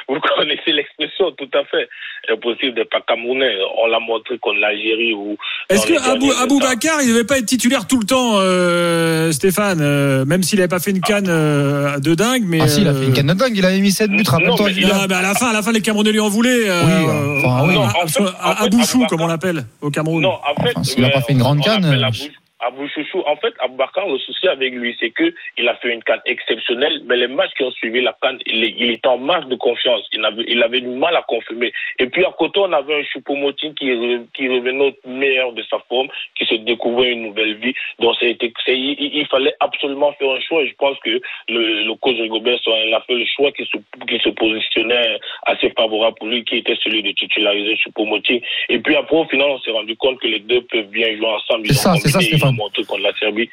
vous 0.09 0.19
connaissez 0.35 0.71
l'expression 0.71 1.31
tout 1.37 1.49
à 1.53 1.63
fait. 1.65 1.87
Impossible 2.29 2.77
n'est 2.77 2.85
pas 2.85 3.01
camerounais. 3.01 3.55
On 3.81 3.87
l'a 3.87 3.99
montré 3.99 4.37
contre 4.39 4.59
l'Algérie 4.59 5.13
ou. 5.13 5.37
Est-ce 5.69 5.85
que 5.85 5.93
Abou, 5.93 6.31
Abou 6.31 6.59
Bakar, 6.59 7.01
il 7.01 7.09
ne 7.09 7.13
devait 7.13 7.25
pas 7.25 7.37
être 7.37 7.45
titulaire 7.45 7.87
tout 7.87 7.99
le 7.99 8.05
temps, 8.05 8.33
euh, 8.35 9.31
Stéphane, 9.31 9.79
euh, 9.81 10.25
même 10.25 10.43
s'il 10.43 10.57
n'avait 10.57 10.67
pas 10.67 10.79
fait 10.79 10.91
une 10.91 11.01
canne 11.01 11.27
euh, 11.29 11.99
de 11.99 12.15
dingue, 12.15 12.43
mais. 12.45 12.59
Ah 12.61 12.67
si, 12.67 12.81
il 12.81 12.87
a 12.87 12.93
fait 12.93 13.05
une 13.05 13.13
canne 13.13 13.27
de 13.27 13.33
dingue. 13.33 13.55
Il 13.55 13.65
avait 13.65 13.79
mis 13.79 13.91
7 13.91 14.09
buts. 14.11 14.23
Rappelle-toi. 14.27 14.69
à 14.69 15.21
la 15.21 15.33
fin, 15.33 15.49
à 15.49 15.53
la 15.53 15.61
fin, 15.61 15.71
les 15.71 15.81
Camerounais 15.81 16.11
lui 16.11 16.19
en 16.19 16.29
voulaient. 16.29 16.69
oui, 16.69 17.43
enfin, 17.45 17.67
oui. 17.67 17.75
Abouchou, 18.41 19.05
comme 19.07 19.21
on 19.21 19.27
l'appelle 19.27 19.65
au 19.81 19.91
Cameroun. 19.91 20.23
Non, 20.23 20.33
en 20.33 20.61
fait, 20.61 20.73
il 20.97 21.03
n'a 21.03 21.09
pas 21.09 21.21
fait 21.21 21.33
une 21.33 21.39
grande 21.39 21.61
canne. 21.61 21.85
Abou 22.61 22.87
Chouchou, 22.89 23.23
en 23.25 23.37
fait, 23.37 23.53
Aboubacar, 23.59 24.07
le 24.07 24.17
souci 24.19 24.47
avec 24.47 24.73
lui, 24.73 24.95
c'est 24.99 25.11
que 25.11 25.33
il 25.57 25.67
a 25.67 25.75
fait 25.75 25.93
une 25.93 26.03
canne 26.03 26.21
exceptionnelle, 26.25 27.01
mais 27.05 27.15
les 27.15 27.27
matchs 27.27 27.53
qui 27.55 27.63
ont 27.63 27.71
suivi 27.71 28.01
la 28.01 28.15
canne, 28.21 28.39
il, 28.45 28.91
était 28.91 29.07
en 29.07 29.17
marge 29.17 29.47
de 29.47 29.55
confiance. 29.55 30.01
Il 30.11 30.23
avait, 30.25 30.43
il 30.47 30.61
avait 30.61 30.81
du 30.81 30.87
mal 30.87 31.15
à 31.15 31.21
confirmer. 31.21 31.71
Et 31.99 32.07
puis, 32.07 32.25
à 32.25 32.31
côté, 32.31 32.59
on 32.59 32.71
avait 32.73 32.99
un 32.99 33.03
Choupo-Moting 33.03 33.73
qui, 33.75 33.91
qui 34.33 34.47
revenait 34.49 34.93
au 35.05 35.09
meilleur 35.09 35.53
de 35.53 35.63
sa 35.69 35.79
forme, 35.87 36.09
qui 36.35 36.45
se 36.45 36.55
découvrait 36.55 37.11
une 37.11 37.23
nouvelle 37.23 37.55
vie. 37.55 37.73
Donc, 37.99 38.15
c'était, 38.19 38.51
il, 38.67 38.97
il, 38.99 39.25
fallait 39.27 39.55
absolument 39.61 40.11
faire 40.13 40.31
un 40.31 40.41
choix. 40.41 40.61
Et 40.61 40.67
je 40.67 40.75
pense 40.75 40.97
que 40.99 41.21
le, 41.47 41.83
le 41.85 41.95
coach 41.95 42.17
Rigobert, 42.17 42.59
il 42.65 42.93
a 42.93 43.01
fait 43.01 43.15
le 43.15 43.25
choix 43.25 43.51
qui 43.53 43.65
se, 43.65 43.77
qui 44.05 44.19
se 44.19 44.29
positionnait 44.29 45.19
assez 45.45 45.69
favorable 45.71 46.17
pour 46.19 46.27
lui, 46.27 46.43
qui 46.43 46.57
était 46.57 46.77
celui 46.83 47.03
de 47.03 47.11
titulariser 47.11 47.77
Choupo-Moting. 47.77 48.41
Et 48.67 48.79
puis, 48.79 48.95
après, 48.95 49.15
au 49.15 49.25
final, 49.25 49.47
on 49.49 49.59
s'est 49.59 49.71
rendu 49.71 49.95
compte 49.95 50.19
que 50.19 50.27
les 50.27 50.39
deux 50.39 50.61
peuvent 50.63 50.89
bien 50.89 51.15
jouer 51.15 51.27
ensemble. 51.27 51.67
C'est 51.67 51.73
ça, 51.73 51.95
c'est 51.95 52.09
ça, 52.09 52.48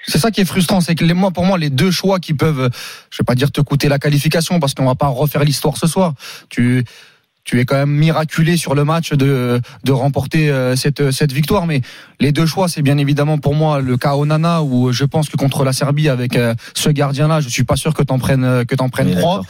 c'est 0.07 0.19
ça 0.19 0.31
qui 0.31 0.41
est 0.41 0.45
frustrant, 0.45 0.81
c'est 0.81 0.95
que 0.95 1.05
les, 1.05 1.15
moi, 1.15 1.31
pour 1.31 1.45
moi, 1.45 1.59
les 1.59 1.71
deux 1.71 1.91
choix 1.91 2.21
qui 2.21 2.35
peuvent, 2.35 2.71
je 3.11 3.19
vais 3.19 3.25
pas 3.25 3.35
dire 3.35 3.51
te 3.51 3.61
coûter 3.61 3.89
la 3.89 3.99
qualification 3.99 4.61
parce 4.61 4.75
qu'on 4.75 4.87
va 4.87 4.95
pas 4.95 5.09
refaire 5.09 5.45
l'histoire 5.45 5.77
ce 5.77 5.87
soir. 5.87 6.15
Tu 6.49 6.85
tu 7.47 7.61
es 7.61 7.65
quand 7.65 7.77
même 7.77 7.91
miraculé 7.91 8.57
sur 8.57 8.75
le 8.75 8.85
match 8.85 9.13
de, 9.13 9.61
de 9.85 9.93
remporter 9.93 10.51
euh, 10.51 10.75
cette, 10.75 11.13
cette 11.13 11.33
victoire. 11.33 11.67
Mais 11.67 11.81
les 12.19 12.33
deux 12.33 12.45
choix, 12.45 12.69
c'est 12.69 12.83
bien 12.83 12.99
évidemment 12.99 13.39
pour 13.39 13.55
moi 13.55 13.81
le 13.81 13.97
cas 13.97 14.17
Onana 14.17 14.63
où 14.63 14.91
je 14.93 15.05
pense 15.05 15.29
que 15.29 15.37
contre 15.37 15.65
la 15.65 15.73
Serbie 15.73 16.09
avec 16.09 16.37
euh, 16.37 16.55
ce 16.75 16.91
gardien-là, 16.91 17.41
je 17.41 17.49
suis 17.49 17.63
pas 17.63 17.77
sûr 17.77 17.95
que 17.95 18.03
t'en 18.03 18.19
prennes 18.19 18.45
euh, 18.45 18.65
que 18.65 18.75
t'en 18.75 18.89
prennes 18.89 19.15
trois. 19.15 19.43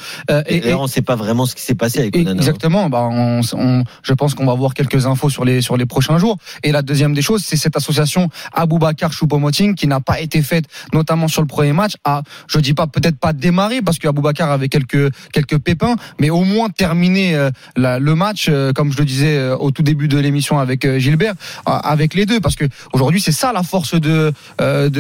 et, 0.47 0.69
et, 0.69 0.75
on 0.75 0.87
sait 0.87 1.01
pas 1.01 1.17
vraiment 1.17 1.47
ce 1.47 1.55
qui 1.55 1.63
s'est 1.63 1.75
passé 1.75 2.01
avec 2.01 2.15
Onana. 2.15 2.33
Hein. 2.33 2.37
Exactement. 2.37 2.91
Bah, 2.91 3.09
on, 3.11 3.41
on, 3.55 3.85
je 4.03 4.13
pense 4.13 4.35
qu'on 4.35 4.45
va 4.45 4.53
avoir 4.53 4.75
quelques 4.75 5.07
infos 5.07 5.31
sur 5.31 5.47
les 5.47 5.63
sur 5.63 5.79
les 5.79 5.87
prochains 5.87 6.19
jours. 6.19 6.37
Et 6.63 6.73
la 6.73 6.83
deuxième 6.83 7.15
des 7.15 7.23
choses, 7.23 7.43
c'est 7.45 7.57
cette 7.57 7.77
association 7.77 8.29
Aboubacar 8.53 9.11
Choupo-Moting 9.11 9.75
qui 9.75 9.87
n'a 9.87 10.01
pas 10.01 10.21
été 10.21 10.43
faite, 10.43 10.67
notamment 10.93 11.29
sur 11.29 11.41
le 11.41 11.49
premier 11.49 11.73
match. 11.73 11.95
À, 12.05 12.23
je 12.47 12.59
dis 12.59 12.75
pas 12.75 12.87
peut-être 12.87 13.19
pas 13.19 13.33
démarrer 13.33 13.81
parce 13.81 13.99
qu'Aboubacar 13.99 14.51
avait 14.51 14.69
quelques 14.69 15.11
quelques 15.33 15.59
pépins, 15.59 15.97
mais 16.21 16.29
au 16.29 16.45
moins 16.45 16.69
terminer 16.69 17.35
la 17.75 17.86
le 18.01 18.15
match, 18.15 18.47
euh, 18.49 18.73
comme 18.73 18.93
je 18.93 18.99
le 18.99 19.05
disais 19.05 19.37
euh, 19.37 19.57
au 19.57 19.71
tout 19.71 19.83
début 19.83 20.09
de 20.09 20.19
l'émission 20.19 20.59
avec 20.59 20.85
euh, 20.85 20.99
Gilbert, 20.99 21.35
avec 21.65 22.15
les 22.15 22.27
deux, 22.27 22.41
parce 22.41 22.57
que 22.57 22.65
aujourd'hui 22.93 23.21
c'est 23.21 23.33
ça 23.33 23.53
la 23.53 23.63
force 23.63 23.95
de, 23.95 24.33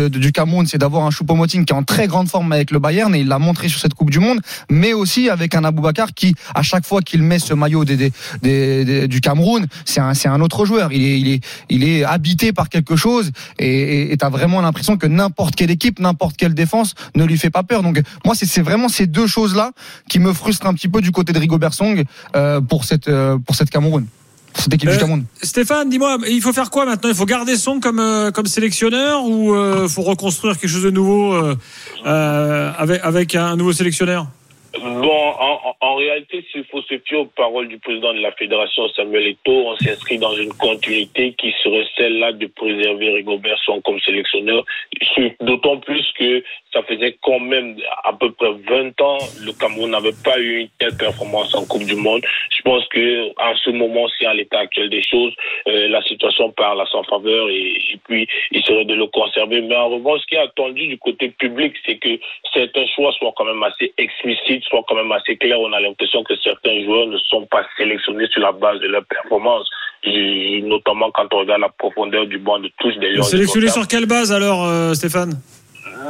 du 0.08 0.32
Cameroun, 0.32 0.66
c'est 0.66 0.78
d'avoir 0.78 1.04
un 1.04 1.10
Choupo-Moting 1.10 1.64
qui 1.64 1.72
est 1.72 1.76
en 1.76 1.82
très 1.82 2.06
grande 2.06 2.28
forme 2.28 2.52
avec 2.52 2.70
le 2.70 2.78
Bayern 2.78 3.14
et 3.14 3.20
il 3.20 3.28
l'a 3.28 3.38
montré 3.38 3.68
sur 3.68 3.80
cette 3.80 3.94
Coupe 3.94 4.10
du 4.10 4.18
Monde, 4.18 4.40
mais 4.70 4.92
aussi 4.92 5.28
avec 5.28 5.54
un 5.54 5.64
Aboubacar 5.64 6.14
qui, 6.14 6.34
à 6.54 6.62
chaque 6.62 6.86
fois 6.86 7.02
qu'il 7.02 7.22
met 7.22 7.38
ce 7.38 7.54
maillot 7.54 7.84
des, 7.84 8.10
du 9.08 9.20
Cameroun, 9.20 9.66
c'est 9.84 10.00
un, 10.00 10.14
c'est 10.14 10.28
un 10.28 10.40
autre 10.40 10.64
joueur. 10.64 10.92
Il 10.92 11.04
est, 11.04 11.40
il 11.70 11.84
est, 11.84 12.04
habité 12.04 12.52
par 12.52 12.68
quelque 12.68 12.96
chose 12.96 13.30
et 13.58 14.14
tu 14.18 14.24
as 14.24 14.28
vraiment 14.28 14.60
l'impression 14.60 14.96
que 14.96 15.06
n'importe 15.06 15.56
quelle 15.56 15.70
équipe, 15.70 15.98
n'importe 15.98 16.36
quelle 16.36 16.54
défense 16.54 16.94
ne 17.14 17.24
lui 17.24 17.38
fait 17.38 17.50
pas 17.50 17.62
peur. 17.62 17.82
Donc 17.82 18.00
moi 18.24 18.34
c'est 18.34 18.62
vraiment 18.62 18.88
ces 18.88 19.06
deux 19.06 19.26
choses 19.26 19.54
là 19.54 19.72
qui 20.08 20.18
me 20.18 20.32
frustrent 20.32 20.66
un 20.66 20.74
petit 20.74 20.88
peu 20.88 21.00
du 21.00 21.10
côté 21.10 21.32
de 21.32 21.38
Rigobert 21.38 21.74
Song 21.74 22.04
cette 22.84 23.08
euh, 23.08 23.38
pour 23.44 23.54
cette 23.54 23.70
Cameroun. 23.70 24.06
cette 24.54 24.72
équipe 24.74 24.88
du 24.88 24.94
Euh, 24.96 24.98
Cameroun. 24.98 25.24
Stéphane, 25.42 25.88
dis-moi, 25.90 26.18
il 26.28 26.40
faut 26.40 26.52
faire 26.52 26.70
quoi 26.70 26.84
maintenant? 26.86 27.10
Il 27.10 27.14
faut 27.16 27.26
garder 27.26 27.56
son 27.56 27.78
comme, 27.80 28.00
euh, 28.00 28.30
comme 28.30 28.46
sélectionneur 28.46 29.24
ou 29.24 29.54
il 29.82 29.88
faut 29.88 30.02
reconstruire 30.02 30.58
quelque 30.58 30.70
chose 30.70 30.82
de 30.84 30.90
nouveau 30.90 31.34
euh, 31.34 31.54
euh, 32.06 32.70
avec, 32.78 33.00
avec 33.04 33.34
un 33.34 33.56
nouveau 33.56 33.72
sélectionneur? 33.72 34.26
Bon, 34.78 35.08
en, 35.40 35.54
en- 35.68 35.76
en 35.80 35.94
réalité, 35.96 36.44
s'il 36.52 36.62
faut 36.70 36.82
se 36.82 36.98
fier 37.06 37.16
aux 37.20 37.24
paroles 37.34 37.66
du 37.68 37.78
président 37.78 38.12
de 38.12 38.18
la 38.20 38.30
fédération, 38.32 38.82
Samuel 38.94 39.26
Eto'o, 39.28 39.68
on 39.70 39.76
s'inscrit 39.78 40.18
dans 40.18 40.34
une 40.36 40.52
continuité 40.52 41.34
qui 41.38 41.50
serait 41.62 41.86
celle-là 41.96 42.32
de 42.32 42.46
préserver 42.46 43.10
Rigobert 43.12 43.56
Song 43.64 43.80
comme 43.82 43.98
sélectionneur. 44.00 44.64
D'autant 45.40 45.78
plus 45.78 46.04
que 46.18 46.42
ça 46.72 46.82
faisait 46.82 47.16
quand 47.22 47.40
même 47.40 47.76
à 48.04 48.12
peu 48.12 48.32
près 48.32 48.52
20 48.68 49.00
ans, 49.00 49.18
le 49.44 49.52
Cameroun 49.52 49.90
n'avait 49.90 50.16
pas 50.24 50.38
eu 50.38 50.60
une 50.60 50.68
telle 50.78 50.96
performance 50.96 51.54
en 51.54 51.64
Coupe 51.64 51.84
du 51.84 51.96
Monde. 51.96 52.22
Je 52.56 52.62
pense 52.62 52.86
que 52.88 53.28
en 53.40 53.56
ce 53.56 53.70
moment-ci, 53.70 54.26
à 54.26 54.34
l'état 54.34 54.60
actuel 54.60 54.90
des 54.90 55.02
choses, 55.02 55.32
euh, 55.68 55.88
la 55.88 56.02
situation 56.02 56.50
parle 56.52 56.80
à 56.80 56.86
son 56.86 57.02
faveur 57.04 57.48
et, 57.48 57.76
et 57.92 58.00
puis 58.04 58.28
il 58.50 58.62
serait 58.64 58.84
de 58.84 58.94
le 58.94 59.06
conserver. 59.06 59.62
Mais 59.62 59.76
en 59.76 59.88
revanche, 59.88 60.20
ce 60.22 60.26
qui 60.26 60.34
est 60.34 60.38
attendu 60.38 60.86
du 60.86 60.98
côté 60.98 61.28
public, 61.30 61.74
c'est 61.84 61.98
que 61.98 62.18
certains 62.52 62.86
choix 62.94 63.12
soient 63.12 63.32
quand 63.36 63.44
même 63.44 63.62
assez 63.62 63.92
explicites, 63.98 64.64
soient 64.64 64.84
quand 64.88 64.96
même 64.96 65.12
assez 65.12 65.36
clairs. 65.36 65.60
On 65.60 65.72
a 65.72 65.80
l'impression 65.80 66.22
que 66.24 66.36
certains 66.36 66.82
joueurs 66.84 67.06
ne 67.06 67.18
sont 67.18 67.46
pas 67.46 67.66
sélectionnés 67.76 68.26
sur 68.28 68.42
la 68.42 68.52
base 68.52 68.80
de 68.80 68.88
leur 68.88 69.04
performance, 69.06 69.68
notamment 70.04 71.10
quand 71.10 71.32
on 71.32 71.38
regarde 71.38 71.60
la 71.60 71.68
profondeur 71.68 72.26
du 72.26 72.38
banc 72.38 72.58
de 72.58 72.70
touche 72.78 72.96
des. 72.96 73.22
Sélectionné 73.22 73.68
sur 73.68 73.86
quelle 73.86 74.06
base 74.06 74.32
alors, 74.32 74.64
euh, 74.64 74.94
Stéphane? 74.94 75.32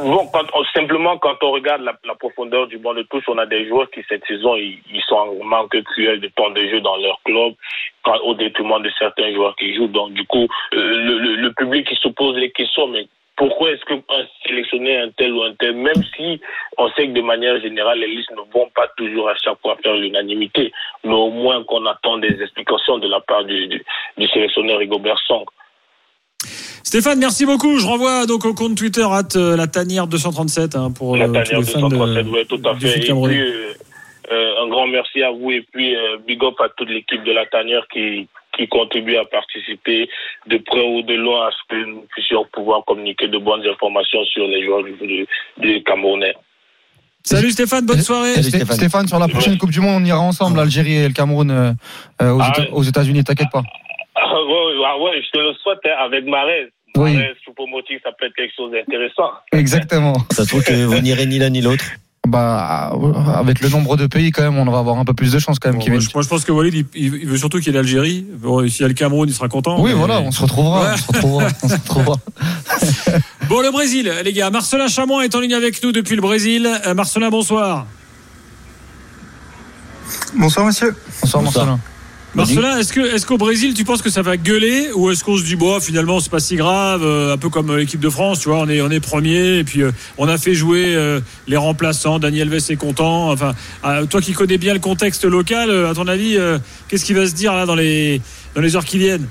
Bon, 0.03 0.27
quand 0.33 0.45
simplement 0.73 1.17
quand 1.17 1.41
on 1.43 1.51
regarde 1.51 1.81
la, 1.81 1.93
la 2.03 2.15
profondeur 2.15 2.67
du 2.67 2.77
banc 2.77 2.93
de 2.93 3.03
touche, 3.03 3.23
on 3.27 3.37
a 3.37 3.45
des 3.45 3.67
joueurs 3.67 3.89
qui 3.91 4.03
cette 4.09 4.25
saison 4.25 4.55
ils, 4.55 4.79
ils 4.91 5.01
sont 5.07 5.15
en 5.15 5.43
manque 5.43 5.81
cruel 5.83 6.19
de 6.19 6.27
temps 6.29 6.49
de 6.49 6.61
jeu 6.61 6.81
dans 6.81 6.97
leur 6.97 7.21
club, 7.23 7.53
au 8.23 8.33
détriment 8.33 8.81
de 8.81 8.91
certains 8.99 9.33
joueurs 9.33 9.55
qui 9.55 9.73
jouent. 9.75 9.87
Donc 9.87 10.13
du 10.13 10.25
coup, 10.25 10.47
euh, 10.73 10.77
le, 10.77 11.17
le, 11.19 11.35
le 11.35 11.53
public 11.53 11.87
il 11.89 11.97
se 11.97 12.09
pose 12.09 12.35
les 12.35 12.51
questions, 12.51 12.87
mais 12.87 13.07
pourquoi 13.37 13.71
est-ce 13.71 13.85
qu'un 13.85 14.01
sélectionner 14.45 14.97
un 14.97 15.09
tel 15.11 15.31
ou 15.31 15.43
un 15.43 15.53
tel, 15.53 15.73
même 15.75 16.03
si 16.15 16.41
on 16.77 16.89
sait 16.91 17.07
que 17.07 17.13
de 17.13 17.21
manière 17.21 17.61
générale 17.61 17.99
les 17.99 18.07
listes 18.07 18.31
ne 18.31 18.51
vont 18.51 18.69
pas 18.75 18.87
toujours 18.97 19.29
à 19.29 19.35
chaque 19.35 19.61
fois 19.61 19.77
faire 19.83 19.95
l'unanimité, 19.95 20.73
mais 21.03 21.13
au 21.13 21.29
moins 21.29 21.63
qu'on 21.63 21.85
attend 21.85 22.17
des 22.17 22.41
explications 22.41 22.97
de 22.97 23.07
la 23.07 23.21
part 23.21 23.45
du, 23.45 23.67
du, 23.67 23.85
du 24.17 24.27
sélectionneur 24.27 24.79
Rigobert 24.79 25.19
Song. 25.19 25.45
Stéphane, 26.87 27.19
merci 27.19 27.45
beaucoup. 27.45 27.79
Je 27.79 27.85
renvoie 27.85 28.25
donc 28.25 28.45
au 28.45 28.53
compte 28.53 28.77
Twitter 28.77 29.05
at 29.11 29.35
euh, 29.35 29.57
la 29.57 29.67
tanière 29.67 30.07
237 30.07 30.73
hein, 30.77 30.89
pour 30.89 31.17
La 31.17 31.25
euh, 31.25 31.27
tous 31.27 31.33
tanière 31.33 31.59
les 31.59 31.65
fans 31.65 31.89
237, 31.89 32.25
de, 32.25 32.29
ouais, 32.29 32.45
tout 32.45 32.61
à 32.63 32.73
du 32.75 32.87
fait. 32.87 32.99
Et 32.99 33.13
puis, 33.13 33.41
euh, 34.31 34.63
un 34.63 34.69
grand 34.69 34.87
merci 34.87 35.21
à 35.21 35.31
vous 35.31 35.51
et 35.51 35.65
puis 35.69 35.93
euh, 35.97 36.17
big 36.25 36.41
up 36.45 36.55
à 36.61 36.69
toute 36.77 36.87
l'équipe 36.89 37.21
de 37.25 37.33
la 37.33 37.45
tanière 37.47 37.85
qui, 37.91 38.29
qui 38.57 38.69
contribue 38.69 39.17
à 39.17 39.25
participer 39.25 40.07
de 40.47 40.57
près 40.59 40.81
ou 40.81 41.01
de 41.01 41.15
loin 41.15 41.47
à 41.47 41.51
ce 41.51 41.75
que 41.75 41.85
nous 41.87 42.05
puissions 42.09 42.45
pouvoir 42.53 42.85
communiquer 42.85 43.27
de 43.27 43.37
bonnes 43.37 43.67
informations 43.67 44.23
sur 44.23 44.47
les 44.47 44.63
joueurs 44.63 44.85
du, 44.85 44.93
du, 44.93 45.27
du 45.57 45.83
Camerounais. 45.83 46.35
Salut 47.21 47.51
Stéphane, 47.51 47.85
bonne 47.85 47.99
soirée. 47.99 48.35
Salut, 48.35 48.47
Stéphane. 48.47 48.77
Stéphane, 48.77 49.07
sur 49.09 49.19
la 49.19 49.27
prochaine 49.27 49.57
Coupe 49.57 49.71
du 49.71 49.81
Monde, 49.81 50.03
on 50.03 50.05
ira 50.05 50.21
ensemble, 50.21 50.55
l'Algérie 50.55 50.95
et 50.95 51.07
le 51.09 51.13
Cameroun 51.13 51.51
euh, 51.51 51.73
aux, 52.21 52.39
Ah 52.39 52.53
aux 52.71 52.83
États-Unis, 52.83 53.25
t'inquiète 53.25 53.51
pas. 53.51 53.63
Ah 54.15 54.41
ouais, 54.41 54.83
ah 54.85 54.97
ouais, 54.99 55.21
je 55.21 55.29
te 55.31 55.37
le 55.37 55.53
souhaite 55.55 55.79
hein, 55.83 55.97
avec 55.99 56.25
Marez. 56.25 56.69
Oui. 56.97 57.17
Choupo-Moting, 57.45 57.99
ça 58.03 58.11
peut 58.19 58.25
être 58.27 58.35
quelque 58.35 58.53
chose 58.55 58.71
d'intéressant. 58.71 59.31
Exactement. 59.51 60.13
Ça 60.31 60.43
se 60.43 60.49
trouve 60.49 60.63
que 60.63 60.85
vous 60.85 60.99
n'irez 60.99 61.25
ni 61.25 61.39
l'un 61.39 61.49
ni 61.49 61.61
l'autre. 61.61 61.85
Bah, 62.27 62.91
avec 63.35 63.61
le 63.61 63.69
nombre 63.69 63.95
de 63.95 64.05
pays, 64.05 64.31
quand 64.31 64.41
même, 64.43 64.57
on 64.57 64.69
va 64.69 64.79
avoir 64.79 64.99
un 64.99 65.05
peu 65.05 65.13
plus 65.13 65.31
de 65.31 65.39
chance, 65.39 65.59
quand 65.59 65.69
même, 65.69 65.77
Bon, 65.77 65.85
Kevin. 65.85 65.93
moi, 65.99 66.01
je, 66.09 66.13
moi, 66.13 66.23
je 66.23 66.27
pense 66.27 66.43
que 66.43 66.51
Walid, 66.51 66.85
il, 66.93 67.15
il 67.15 67.25
veut 67.25 67.37
surtout 67.37 67.59
qu'il 67.59 67.67
y 67.67 67.69
ait 67.69 67.79
l'Algérie. 67.79 68.25
Bon, 68.29 68.67
S'il 68.67 68.81
y 68.81 68.83
a 68.83 68.87
le 68.89 68.93
Cameroun, 68.93 69.29
il 69.29 69.33
sera 69.33 69.47
content. 69.47 69.79
Oui, 69.79 69.91
mais- 69.91 69.97
voilà, 69.97 70.19
on 70.19 70.31
se 70.31 70.41
retrouvera. 70.41 70.81
Ouais. 70.81 70.91
On 70.93 70.97
se 70.97 71.07
retrouvera. 71.07 71.47
on 71.63 71.69
se 71.69 71.73
retrouvera. 71.75 72.15
Bon, 73.47 73.61
le 73.61 73.71
Brésil, 73.71 74.11
les 74.25 74.33
gars. 74.33 74.49
Marcelin 74.49 74.89
Chamois 74.89 75.23
est 75.23 75.33
en 75.33 75.39
ligne 75.39 75.53
avec 75.53 75.81
nous 75.81 75.93
depuis 75.93 76.17
le 76.17 76.21
Brésil. 76.21 76.67
Euh, 76.85 76.93
Marcelin, 76.93 77.29
bonsoir. 77.29 77.85
Bonsoir 80.35 80.65
monsieur. 80.65 80.93
Bonsoir, 81.21 81.43
Bonsoir. 81.43 81.65
Marcelin. 81.65 81.79
Marcelin, 82.37 82.77
est-ce 82.77 83.25
qu'au 83.25 83.37
Brésil, 83.39 83.73
tu 83.73 83.83
penses 83.83 84.03
que 84.03 84.11
ça 84.11 84.21
va 84.21 84.37
gueuler 84.37 84.89
ou 84.93 85.09
est-ce 85.09 85.23
qu'on 85.23 85.37
se 85.37 85.43
dit 85.43 85.55
bon, 85.55 85.79
finalement, 85.79 86.19
c'est 86.19 86.29
pas 86.29 86.39
si 86.39 86.55
grave, 86.55 87.01
euh, 87.03 87.33
un 87.33 87.37
peu 87.37 87.49
comme 87.49 87.71
euh, 87.71 87.77
l'équipe 87.77 87.99
de 87.99 88.09
France, 88.09 88.41
tu 88.41 88.49
vois, 88.49 88.59
on 88.59 88.69
est 88.69 88.79
on 88.79 88.91
est 88.91 88.99
premier 88.99 89.57
et 89.57 89.63
puis 89.63 89.81
euh, 89.81 89.91
on 90.19 90.27
a 90.27 90.37
fait 90.37 90.53
jouer 90.53 90.95
les 91.47 91.57
remplaçants. 91.57 92.19
Daniel 92.19 92.49
Vess 92.49 92.69
est 92.69 92.75
content. 92.75 93.31
Enfin, 93.31 93.55
toi 94.07 94.21
qui 94.21 94.33
connais 94.33 94.59
bien 94.59 94.75
le 94.75 94.79
contexte 94.79 95.25
local, 95.25 95.71
à 95.71 95.95
ton 95.95 96.07
avis, 96.07 96.37
qu'est-ce 96.87 97.05
qui 97.05 97.13
va 97.13 97.25
se 97.25 97.33
dire 97.33 97.55
là 97.55 97.65
dans 97.65 97.75
les 97.75 98.21
dans 98.53 98.61
les 98.61 98.75
heures 98.75 98.85
qui 98.85 98.99
viennent? 98.99 99.27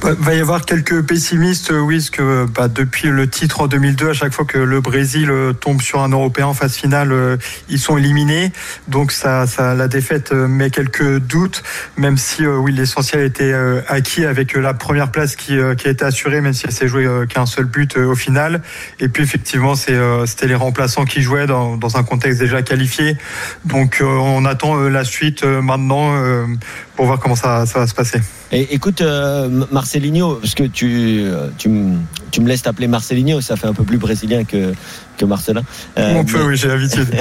Bah, 0.00 0.10
va 0.16 0.34
y 0.34 0.40
avoir 0.40 0.64
quelques 0.64 1.02
pessimistes, 1.02 1.72
euh, 1.72 1.80
oui, 1.80 1.96
parce 1.96 2.10
que 2.10 2.46
bah, 2.46 2.68
depuis 2.68 3.08
le 3.08 3.28
titre 3.28 3.62
en 3.62 3.66
2002, 3.66 4.10
à 4.10 4.12
chaque 4.12 4.32
fois 4.32 4.44
que 4.44 4.56
le 4.58 4.80
Brésil 4.80 5.28
euh, 5.28 5.52
tombe 5.52 5.82
sur 5.82 6.00
un 6.02 6.10
Européen 6.10 6.46
en 6.46 6.54
phase 6.54 6.74
finale, 6.76 7.10
euh, 7.10 7.36
ils 7.68 7.80
sont 7.80 7.98
éliminés. 7.98 8.52
Donc 8.86 9.10
ça, 9.10 9.44
la 9.58 9.88
défaite 9.88 10.30
euh, 10.30 10.46
met 10.46 10.70
quelques 10.70 11.18
doutes, 11.18 11.64
même 11.96 12.16
si 12.16 12.46
euh, 12.46 12.58
oui, 12.58 12.72
l'essentiel 12.72 13.24
était 13.24 13.52
euh, 13.52 13.80
acquis 13.88 14.24
avec 14.24 14.56
euh, 14.56 14.60
la 14.60 14.72
première 14.72 15.10
place 15.10 15.34
qui, 15.34 15.58
euh, 15.58 15.74
a 15.84 15.88
été 15.88 16.04
assurée, 16.04 16.40
même 16.40 16.52
si 16.52 16.66
elle 16.66 16.72
s'est 16.72 16.86
jouée 16.86 17.04
euh, 17.04 17.26
qu'un 17.26 17.46
seul 17.46 17.64
but 17.64 17.96
euh, 17.96 18.06
au 18.06 18.14
final. 18.14 18.62
Et 19.00 19.08
puis 19.08 19.24
effectivement, 19.24 19.74
euh, 19.90 20.26
c'était 20.26 20.46
les 20.46 20.54
remplaçants 20.54 21.06
qui 21.06 21.22
jouaient 21.22 21.48
dans, 21.48 21.76
un 21.96 22.04
contexte 22.04 22.38
déjà 22.38 22.62
qualifié. 22.62 23.16
Donc 23.64 24.00
euh, 24.00 24.04
on 24.04 24.44
attend 24.44 24.78
euh, 24.78 24.90
la 24.90 25.02
suite 25.02 25.42
euh, 25.42 25.60
maintenant 25.60 26.14
euh, 26.14 26.46
pour 26.94 27.06
voir 27.06 27.18
comment 27.18 27.36
ça, 27.36 27.64
va 27.64 27.86
se 27.86 27.94
passer. 27.94 28.20
Écoute, 28.50 29.02
euh, 29.02 29.46
M- 29.46 29.66
Marcelinho, 29.88 30.34
parce 30.34 30.54
que 30.54 30.64
tu, 30.64 31.24
tu, 31.56 31.70
tu 32.30 32.40
me 32.42 32.48
laisses 32.48 32.60
t'appeler 32.62 32.88
Marcelinho, 32.88 33.40
ça 33.40 33.56
fait 33.56 33.66
un 33.68 33.72
peu 33.72 33.84
plus 33.84 33.96
brésilien 33.96 34.44
que, 34.44 34.74
que 35.16 35.24
Marcelin. 35.24 35.62
Euh, 35.96 36.12
on 36.16 36.24
peut, 36.26 36.38
mais- 36.40 36.44
oui, 36.44 36.56
j'ai 36.56 36.68
l'habitude. 36.68 37.08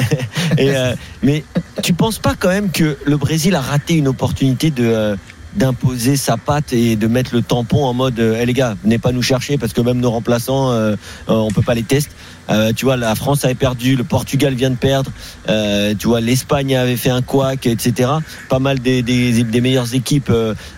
Euh, 0.59 0.95
mais 1.21 1.43
tu 1.83 1.93
penses 1.93 2.17
pas 2.19 2.33
quand 2.37 2.47
même 2.49 2.71
que 2.71 2.97
le 3.05 3.17
Brésil 3.17 3.53
a 3.55 3.61
raté 3.61 3.93
une 3.95 4.07
opportunité 4.07 4.71
de 4.71 4.83
euh, 4.85 5.15
d'imposer 5.57 6.15
sa 6.17 6.37
patte 6.37 6.71
et 6.73 6.95
de 6.95 7.07
mettre 7.07 7.33
le 7.33 7.41
tampon 7.41 7.85
en 7.85 7.93
mode 7.93 8.19
euh, 8.19 8.37
Eh 8.41 8.45
les 8.45 8.53
gars 8.53 8.75
venez 8.83 8.97
pas 8.99 9.11
nous 9.11 9.21
chercher 9.23 9.57
parce 9.57 9.73
que 9.73 9.81
même 9.81 9.99
nos 9.99 10.11
remplaçants 10.11 10.71
euh, 10.71 10.91
euh, 11.29 11.33
on 11.33 11.49
peut 11.51 11.61
pas 11.63 11.73
les 11.75 11.83
tester 11.83 12.13
Euh, 12.49 12.71
tu 12.73 12.85
vois 12.85 12.95
la 12.95 13.13
France 13.13 13.43
avait 13.43 13.55
perdu 13.59 13.97
le 13.97 14.05
Portugal 14.05 14.53
vient 14.53 14.69
de 14.69 14.77
perdre 14.77 15.11
euh, 15.49 15.93
tu 15.99 16.07
vois 16.07 16.21
l'Espagne 16.21 16.77
avait 16.77 16.95
fait 16.95 17.09
un 17.09 17.21
couac 17.21 17.65
etc 17.67 18.09
pas 18.47 18.59
mal 18.59 18.79
des, 18.79 19.01
des, 19.03 19.43
des 19.43 19.59
meilleures 19.61 19.93
équipes 19.93 20.31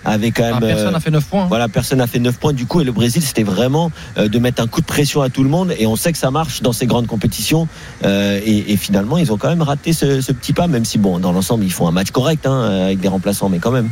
avaient 0.03 0.31
quand 0.31 0.45
Ah, 0.47 0.59
même 0.59 0.69
personne 0.69 0.87
euh, 0.87 0.91
n'a 0.93 0.99
fait 0.99 1.11
9 1.11 1.23
points. 1.25 1.43
hein. 1.43 1.47
voilà, 1.47 1.67
personne 1.67 1.99
n'a 1.99 2.07
fait 2.07 2.17
9 2.17 2.39
points 2.39 2.53
du 2.53 2.65
coup 2.65 2.81
et 2.81 2.83
le 2.83 2.91
Brésil 2.91 3.21
c'était 3.21 3.43
vraiment 3.43 3.91
de 4.17 4.39
mettre 4.39 4.63
un 4.63 4.67
coup 4.67 4.81
de 4.81 4.87
pression 4.87 5.21
à 5.21 5.29
tout 5.29 5.43
le 5.43 5.49
monde 5.49 5.71
et 5.77 5.85
on 5.85 5.95
sait 5.95 6.11
que 6.11 6.17
ça 6.17 6.31
marche 6.31 6.63
dans 6.63 6.73
ces 6.73 6.87
grandes 6.87 7.05
compétitions 7.05 7.67
et, 8.03 8.73
et 8.73 8.77
finalement 8.77 9.19
ils 9.19 9.31
ont 9.31 9.37
quand 9.37 9.49
même 9.49 9.61
raté 9.61 9.93
ce, 9.93 10.21
ce 10.21 10.31
petit 10.31 10.53
pas 10.53 10.65
même 10.67 10.85
si 10.85 10.97
bon 10.97 11.19
dans 11.19 11.31
l'ensemble 11.33 11.65
ils 11.65 11.71
font 11.79 11.87
un 11.87 11.91
match 11.91 12.09
correct 12.09 12.47
hein, 12.47 12.61
avec 12.87 12.99
des 12.99 13.09
remplaçants 13.09 13.49
mais 13.49 13.59
quand 13.59 13.71
même. 13.79 13.91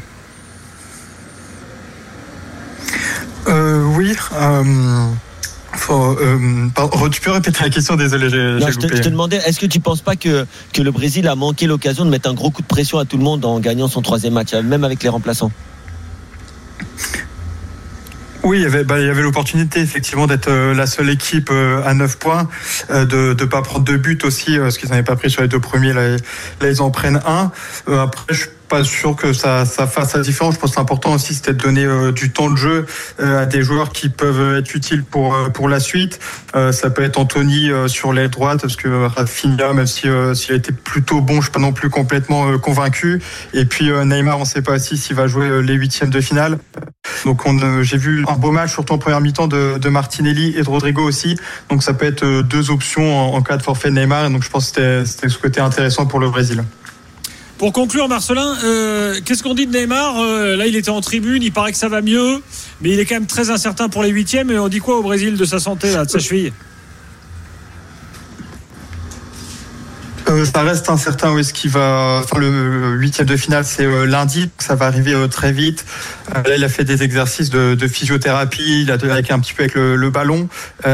Euh, 3.47 3.83
oui. 3.95 4.11
Euh, 4.11 4.16
faut, 5.73 6.17
euh, 6.19 6.67
pardon, 6.73 7.09
tu 7.09 7.21
peux 7.21 7.31
répéter 7.31 7.63
la 7.63 7.69
question 7.69 7.95
Désolé, 7.95 8.25
Non, 8.59 8.67
je, 8.67 8.77
te, 8.77 8.83
loupé. 8.83 8.97
je 8.97 9.01
te 9.01 9.09
demandais 9.09 9.37
est-ce 9.45 9.59
que 9.59 9.65
tu 9.65 9.79
penses 9.79 10.01
pas 10.01 10.15
que, 10.15 10.45
que 10.73 10.81
le 10.81 10.91
Brésil 10.91 11.27
a 11.27 11.35
manqué 11.35 11.67
l'occasion 11.67 12.05
de 12.05 12.09
mettre 12.09 12.29
un 12.29 12.33
gros 12.33 12.51
coup 12.51 12.61
de 12.61 12.67
pression 12.67 12.97
à 12.99 13.05
tout 13.05 13.17
le 13.17 13.23
monde 13.23 13.45
en 13.45 13.59
gagnant 13.59 13.87
son 13.87 14.01
troisième 14.01 14.33
match 14.33 14.53
même 14.53 14.83
avec 14.83 15.03
les 15.03 15.09
remplaçants? 15.09 15.51
Oui, 18.43 18.59
il 18.59 18.63
y 18.63 18.65
avait, 18.65 18.85
bah, 18.85 18.97
il 18.99 19.05
y 19.05 19.09
avait 19.09 19.23
l'opportunité 19.23 19.81
effectivement 19.81 20.25
d'être 20.25 20.47
euh, 20.47 20.73
la 20.73 20.87
seule 20.87 21.09
équipe 21.09 21.49
euh, 21.51 21.83
à 21.83 21.93
9 21.93 22.17
points, 22.17 22.47
euh, 22.89 23.03
de 23.03 23.35
ne 23.37 23.45
pas 23.45 23.61
prendre 23.61 23.83
deux 23.83 23.97
buts 23.97 24.19
aussi, 24.23 24.57
euh, 24.57 24.61
parce 24.61 24.77
qu'ils 24.77 24.89
n'avaient 24.89 25.03
pas 25.03 25.17
pris 25.17 25.29
sur 25.29 25.41
les 25.41 25.49
deux 25.49 25.59
premiers, 25.59 25.91
là, 25.91 26.11
là 26.11 26.69
ils 26.69 26.81
en 26.81 26.89
prennent 26.89 27.19
un. 27.25 27.51
Euh, 27.89 28.03
après, 28.03 28.33
je 28.33 28.45
pas 28.67 28.83
sûr 28.83 29.15
que 29.15 29.33
ça, 29.33 29.65
fasse 29.65 30.15
la 30.15 30.21
différence. 30.21 30.55
Je 30.55 30.59
pense 30.59 30.71
que 30.71 30.79
l'important 30.79 31.13
aussi, 31.13 31.33
c'était 31.33 31.53
de 31.53 31.61
donner 31.61 31.85
euh, 31.85 32.11
du 32.11 32.31
temps 32.31 32.49
de 32.49 32.57
jeu 32.57 32.85
euh, 33.19 33.41
à 33.41 33.45
des 33.45 33.61
joueurs 33.61 33.91
qui 33.91 34.09
peuvent 34.09 34.57
être 34.57 34.75
utiles 34.75 35.03
pour, 35.03 35.35
euh, 35.35 35.49
pour 35.49 35.69
la 35.69 35.79
suite. 35.79 36.19
Euh, 36.55 36.71
ça 36.71 36.89
peut 36.89 37.03
être 37.03 37.17
Anthony 37.17 37.71
euh, 37.71 37.87
sur 37.87 38.13
l'aile 38.13 38.29
droite, 38.29 38.61
parce 38.61 38.75
que 38.75 39.05
Rafinha, 39.07 39.73
même 39.73 39.87
si 39.87 40.07
euh, 40.07 40.33
s'il 40.33 40.53
a 40.53 40.57
été 40.57 40.71
plutôt 40.71 41.21
bon, 41.21 41.37
je 41.37 41.43
suis 41.43 41.51
pas 41.51 41.59
non 41.59 41.73
plus 41.73 41.89
complètement 41.89 42.49
euh, 42.49 42.57
convaincu. 42.57 43.21
Et 43.53 43.65
puis 43.65 43.89
euh, 43.89 44.05
Neymar, 44.05 44.39
on 44.39 44.45
sait 44.45 44.61
pas 44.61 44.73
aussi 44.73 44.97
s'il 44.97 45.15
va 45.15 45.27
jouer 45.27 45.47
euh, 45.47 45.59
les 45.59 45.73
huitièmes 45.73 46.09
de 46.09 46.21
finale. 46.21 46.57
Donc 47.25 47.45
on, 47.45 47.57
euh, 47.59 47.83
j'ai 47.83 47.97
vu 47.97 48.25
un 48.27 48.35
beau 48.35 48.51
match, 48.51 48.71
surtout 48.71 48.93
en 48.93 48.97
première 48.97 49.21
mi-temps 49.21 49.47
de, 49.47 49.89
Martinelli 49.89 50.53
et 50.57 50.63
de 50.63 50.69
Rodrigo 50.69 51.03
aussi. 51.03 51.37
Donc 51.69 51.83
ça 51.83 51.93
peut 51.93 52.05
être 52.05 52.23
euh, 52.23 52.43
deux 52.43 52.71
options 52.71 53.33
en, 53.35 53.41
cas 53.41 53.57
de 53.57 53.63
forfait 53.63 53.91
Neymar. 53.91 54.29
Donc 54.29 54.43
je 54.43 54.49
pense 54.49 54.71
que 54.71 54.75
c'était, 54.75 55.05
c'était 55.05 55.29
ce 55.29 55.37
côté 55.37 55.61
intéressant 55.61 56.05
pour 56.05 56.19
le 56.19 56.29
Brésil. 56.29 56.63
Pour 57.57 57.73
conclure, 57.73 58.07
Marcelin, 58.07 58.55
euh, 58.63 59.15
qu'est-ce 59.25 59.41
qu'on 59.41 59.55
dit 59.55 59.65
de 59.65 59.75
Neymar 59.75 60.19
Euh, 60.21 60.55
Là, 60.55 60.67
il 60.67 60.75
était 60.75 60.89
en 60.89 61.01
tribune, 61.01 61.41
il 61.41 61.51
paraît 61.51 61.71
que 61.71 61.77
ça 61.77 61.89
va 61.89 62.01
mieux, 62.01 62.41
mais 62.81 62.91
il 62.91 62.99
est 62.99 63.05
quand 63.05 63.15
même 63.15 63.25
très 63.25 63.49
incertain 63.49 63.89
pour 63.89 64.03
les 64.03 64.09
huitièmes. 64.09 64.51
Et 64.51 64.59
on 64.59 64.67
dit 64.67 64.79
quoi 64.79 64.97
au 64.99 65.01
Brésil 65.01 65.35
de 65.37 65.45
sa 65.45 65.59
santé, 65.59 65.91
là, 65.91 66.05
de 66.05 66.09
sa 66.11 66.19
cheville? 66.19 66.53
Euh, 70.29 70.43
ça 70.45 70.61
reste 70.61 70.89
incertain 70.89 71.31
où 71.31 71.39
est-ce 71.39 71.53
qu'il 71.53 71.69
va. 71.69 72.19
Enfin, 72.23 72.37
le 72.39 72.95
huitième 72.97 73.27
de 73.27 73.37
finale, 73.37 73.63
c'est 73.65 73.85
euh, 73.85 74.05
lundi, 74.05 74.49
ça 74.57 74.75
va 74.75 74.85
arriver 74.87 75.13
euh, 75.13 75.27
très 75.27 75.51
vite. 75.53 75.85
Là, 76.33 76.55
il 76.57 76.63
a 76.63 76.69
fait 76.69 76.83
des 76.83 77.03
exercices 77.03 77.49
de, 77.49 77.75
de 77.75 77.87
physiothérapie, 77.87 78.81
il 78.81 78.91
a 78.91 78.95
avec 78.95 79.31
un 79.31 79.39
petit 79.39 79.53
peu 79.53 79.63
avec 79.63 79.75
le, 79.75 79.95
le 79.95 80.09
ballon, 80.09 80.49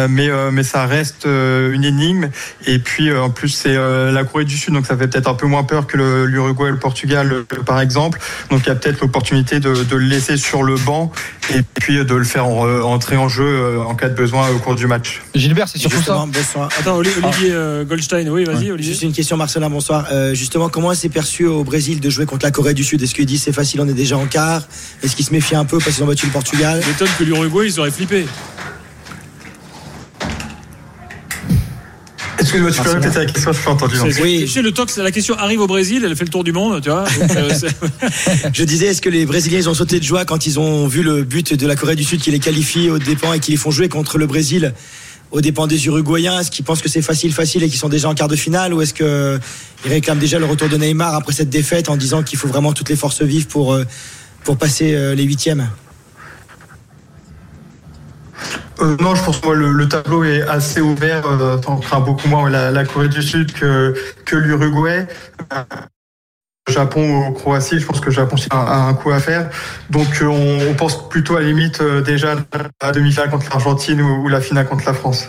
mais 0.08 0.30
mais 0.52 0.62
ça 0.62 0.86
reste 0.86 1.26
une 1.26 1.84
énigme. 1.84 2.30
Et 2.68 2.78
puis 2.78 3.12
en 3.12 3.32
plus, 3.32 3.50
c'est 3.50 3.74
la 3.76 4.24
Corée 4.26 4.46
du 4.46 4.56
Sud, 4.56 4.76
donc 4.76 4.86
ça 4.86 4.96
fait 4.96 5.08
peut-être 5.08 5.28
un 5.28 5.34
peu 5.34 5.48
moins 5.48 5.64
peur 5.64 5.88
que 5.88 5.98
l'Uruguay 6.26 6.68
et 6.68 6.72
le 6.72 6.78
Portugal, 6.78 7.46
par 7.66 7.82
exemple. 7.82 8.20
Donc 8.52 8.62
il 8.66 8.68
y 8.68 8.72
a 8.72 8.76
peut-être 8.76 9.02
l'opportunité 9.02 9.60
de, 9.60 9.74
de 9.74 9.96
le 9.96 10.06
laisser 10.06 10.38
sur 10.38 10.62
le 10.62 10.76
banc 10.76 11.12
et 11.52 11.62
puis 11.82 11.96
de 12.06 12.14
le 12.16 12.24
faire 12.24 12.46
en- 12.46 12.68
entrer 12.82 13.18
en 13.18 13.28
jeu 13.28 13.80
en 13.80 13.96
cas 13.96 14.10
de 14.10 14.16
besoin 14.16 14.50
au 14.50 14.60
cours 14.60 14.76
du 14.76 14.86
match. 14.86 15.24
Gilbert, 15.34 15.68
c'est 15.68 15.80
surtout 15.80 15.98
ça. 16.04 16.14
Attends, 16.80 16.98
Oli- 16.98 17.10
Olivier 17.24 17.56
Goldstein, 17.88 18.30
oui, 18.30 18.44
vas-y, 18.44 18.70
Olivier. 18.72 18.92
Juste 18.94 19.02
une 19.02 19.14
question, 19.14 19.23
Marcelin, 19.32 19.70
bonsoir. 19.70 20.08
Euh, 20.12 20.34
justement, 20.34 20.70
comment 20.70 20.94
c'est 20.94 21.10
perçu 21.10 21.46
au 21.46 21.64
Brésil 21.64 22.00
de 22.00 22.10
jouer 22.10 22.26
contre 22.26 22.46
la 22.46 22.52
Corée 22.52 22.74
du 22.74 22.84
Sud? 22.84 23.02
Est-ce 23.02 23.16
qu'il 23.16 23.26
dit 23.26 23.38
c'est 23.38 23.54
facile, 23.54 23.82
on 23.82 23.88
est 23.88 23.94
déjà 23.94 24.18
en 24.18 24.26
quart? 24.26 24.64
Est-ce 25.02 25.16
qu'il 25.16 25.26
se 25.26 25.32
méfie 25.32 25.56
un 25.56 25.66
peu 25.66 25.78
parce 25.80 25.96
qu'ils 25.96 26.04
ont 26.04 26.08
battu 26.08 26.26
le 26.26 26.32
Portugal? 26.32 26.82
Je 26.84 26.90
m'étonne 26.90 27.10
que 27.18 27.24
l'Uruguay, 27.24 27.68
ils 27.68 27.80
auraient 27.80 27.92
flippé. 27.92 28.26
Excuse-moi, 32.40 32.72
tu 32.72 32.82
peux 32.82 32.90
répéter 32.90 33.20
la 33.20 33.26
question, 33.26 33.54
je 33.54 33.58
n'ai 33.58 33.64
pas 33.64 33.72
entendu. 33.72 33.96
Oui. 34.22 34.42
Tu 34.42 34.48
sais, 34.48 34.62
le 34.62 34.72
tox, 34.72 34.98
la 34.98 35.12
question 35.12 35.36
arrive 35.38 35.62
au 35.62 35.68
Brésil, 35.68 36.04
elle 36.06 36.16
fait 36.16 36.26
le 36.26 36.30
tour 36.30 36.44
du 36.44 36.52
monde, 36.52 36.82
tu 36.82 36.90
vois. 36.90 37.04
donc, 37.04 37.32
euh, 37.36 37.50
Je 38.54 38.64
disais, 38.64 38.88
est-ce 38.88 39.02
que 39.02 39.10
les 39.10 39.26
Brésiliens 39.26 39.60
ils 39.60 39.70
ont 39.70 39.74
sauté 39.74 40.00
de 40.00 40.04
joie 40.04 40.26
quand 40.26 40.46
ils 40.46 40.60
ont 40.60 40.86
vu 40.88 41.04
le 41.04 41.24
but 41.24 41.54
de 41.54 41.66
la 41.66 41.76
Corée 41.76 41.96
du 41.96 42.04
Sud 42.04 42.22
qui 42.22 42.32
les 42.32 42.40
qualifie 42.40 42.90
aux 42.90 43.00
dépens 43.00 43.34
et 43.34 43.40
qui 43.40 43.52
les 43.52 43.58
font 43.58 43.72
jouer 43.72 43.88
contre 43.90 44.18
le 44.18 44.28
Brésil? 44.28 44.74
Aux 45.34 45.42
dépens 45.42 45.68
des 45.68 45.86
Uruguayens 45.88 46.40
Est-ce 46.40 46.52
qu'ils 46.52 46.64
pensent 46.64 46.82
que 46.82 46.88
c'est 46.88 47.02
facile, 47.02 47.34
facile 47.34 47.64
et 47.64 47.70
qu'ils 47.70 47.80
sont 47.80 47.90
déjà 47.90 48.08
en 48.08 48.14
quart 48.14 48.30
de 48.30 48.36
finale 48.36 48.74
Ou 48.74 48.82
est-ce 48.82 48.94
qu'ils 48.94 49.90
réclament 49.92 50.20
déjà 50.20 50.40
le 50.40 50.46
retour 50.46 50.70
de 50.70 50.78
Neymar 50.78 51.16
après 51.16 51.34
cette 51.34 51.50
défaite 51.50 51.90
en 51.90 51.98
disant 51.98 52.24
qu'il 52.24 52.40
faut 52.40 52.48
vraiment 52.48 52.72
toutes 52.72 52.90
les 52.90 52.96
forces 52.96 53.24
vives 53.24 53.48
pour, 53.48 53.74
euh, 53.74 53.84
pour 54.44 54.58
passer 54.58 54.94
euh, 54.94 55.16
les 55.16 55.24
huitièmes? 55.24 55.68
Euh, 58.80 58.96
non, 59.00 59.16
je 59.16 59.24
pense 59.24 59.40
que 59.40 59.50
le, 59.50 59.72
le 59.72 59.90
tableau 59.90 60.24
est 60.24 60.44
assez 60.44 60.82
ouvert. 60.82 61.26
Euh, 61.28 61.58
craint 61.82 62.00
beaucoup 62.00 62.28
moins 62.28 62.50
la, 62.50 62.70
la 62.70 62.86
Corée 62.86 63.10
du 63.10 63.22
Sud 63.22 63.54
que, 63.54 63.96
que 64.26 64.36
l'Uruguay. 64.36 65.08
Japon 66.70 67.28
ou 67.28 67.32
Croatie, 67.34 67.80
je 67.80 67.86
pense 67.86 68.00
que 68.00 68.06
le 68.06 68.12
Japon 68.12 68.38
a, 68.50 68.88
un 68.88 68.94
coup 68.94 69.12
à 69.12 69.20
faire. 69.20 69.50
Donc 69.90 70.22
euh, 70.22 70.28
on, 70.70 70.74
pense 70.76 71.10
plutôt 71.10 71.36
à 71.36 71.42
la 71.42 71.48
limite 71.48 71.82
euh, 71.82 72.02
déjà 72.02 72.36
à 72.82 72.86
la 72.88 72.92
demi-finale 72.94 73.30
contre 73.30 73.50
l'Argentine 73.50 74.02
ou, 74.02 74.30
la 74.30 74.40
finale 74.40 74.68
contre 74.68 74.86
la 74.86 74.94
France. 74.94 75.28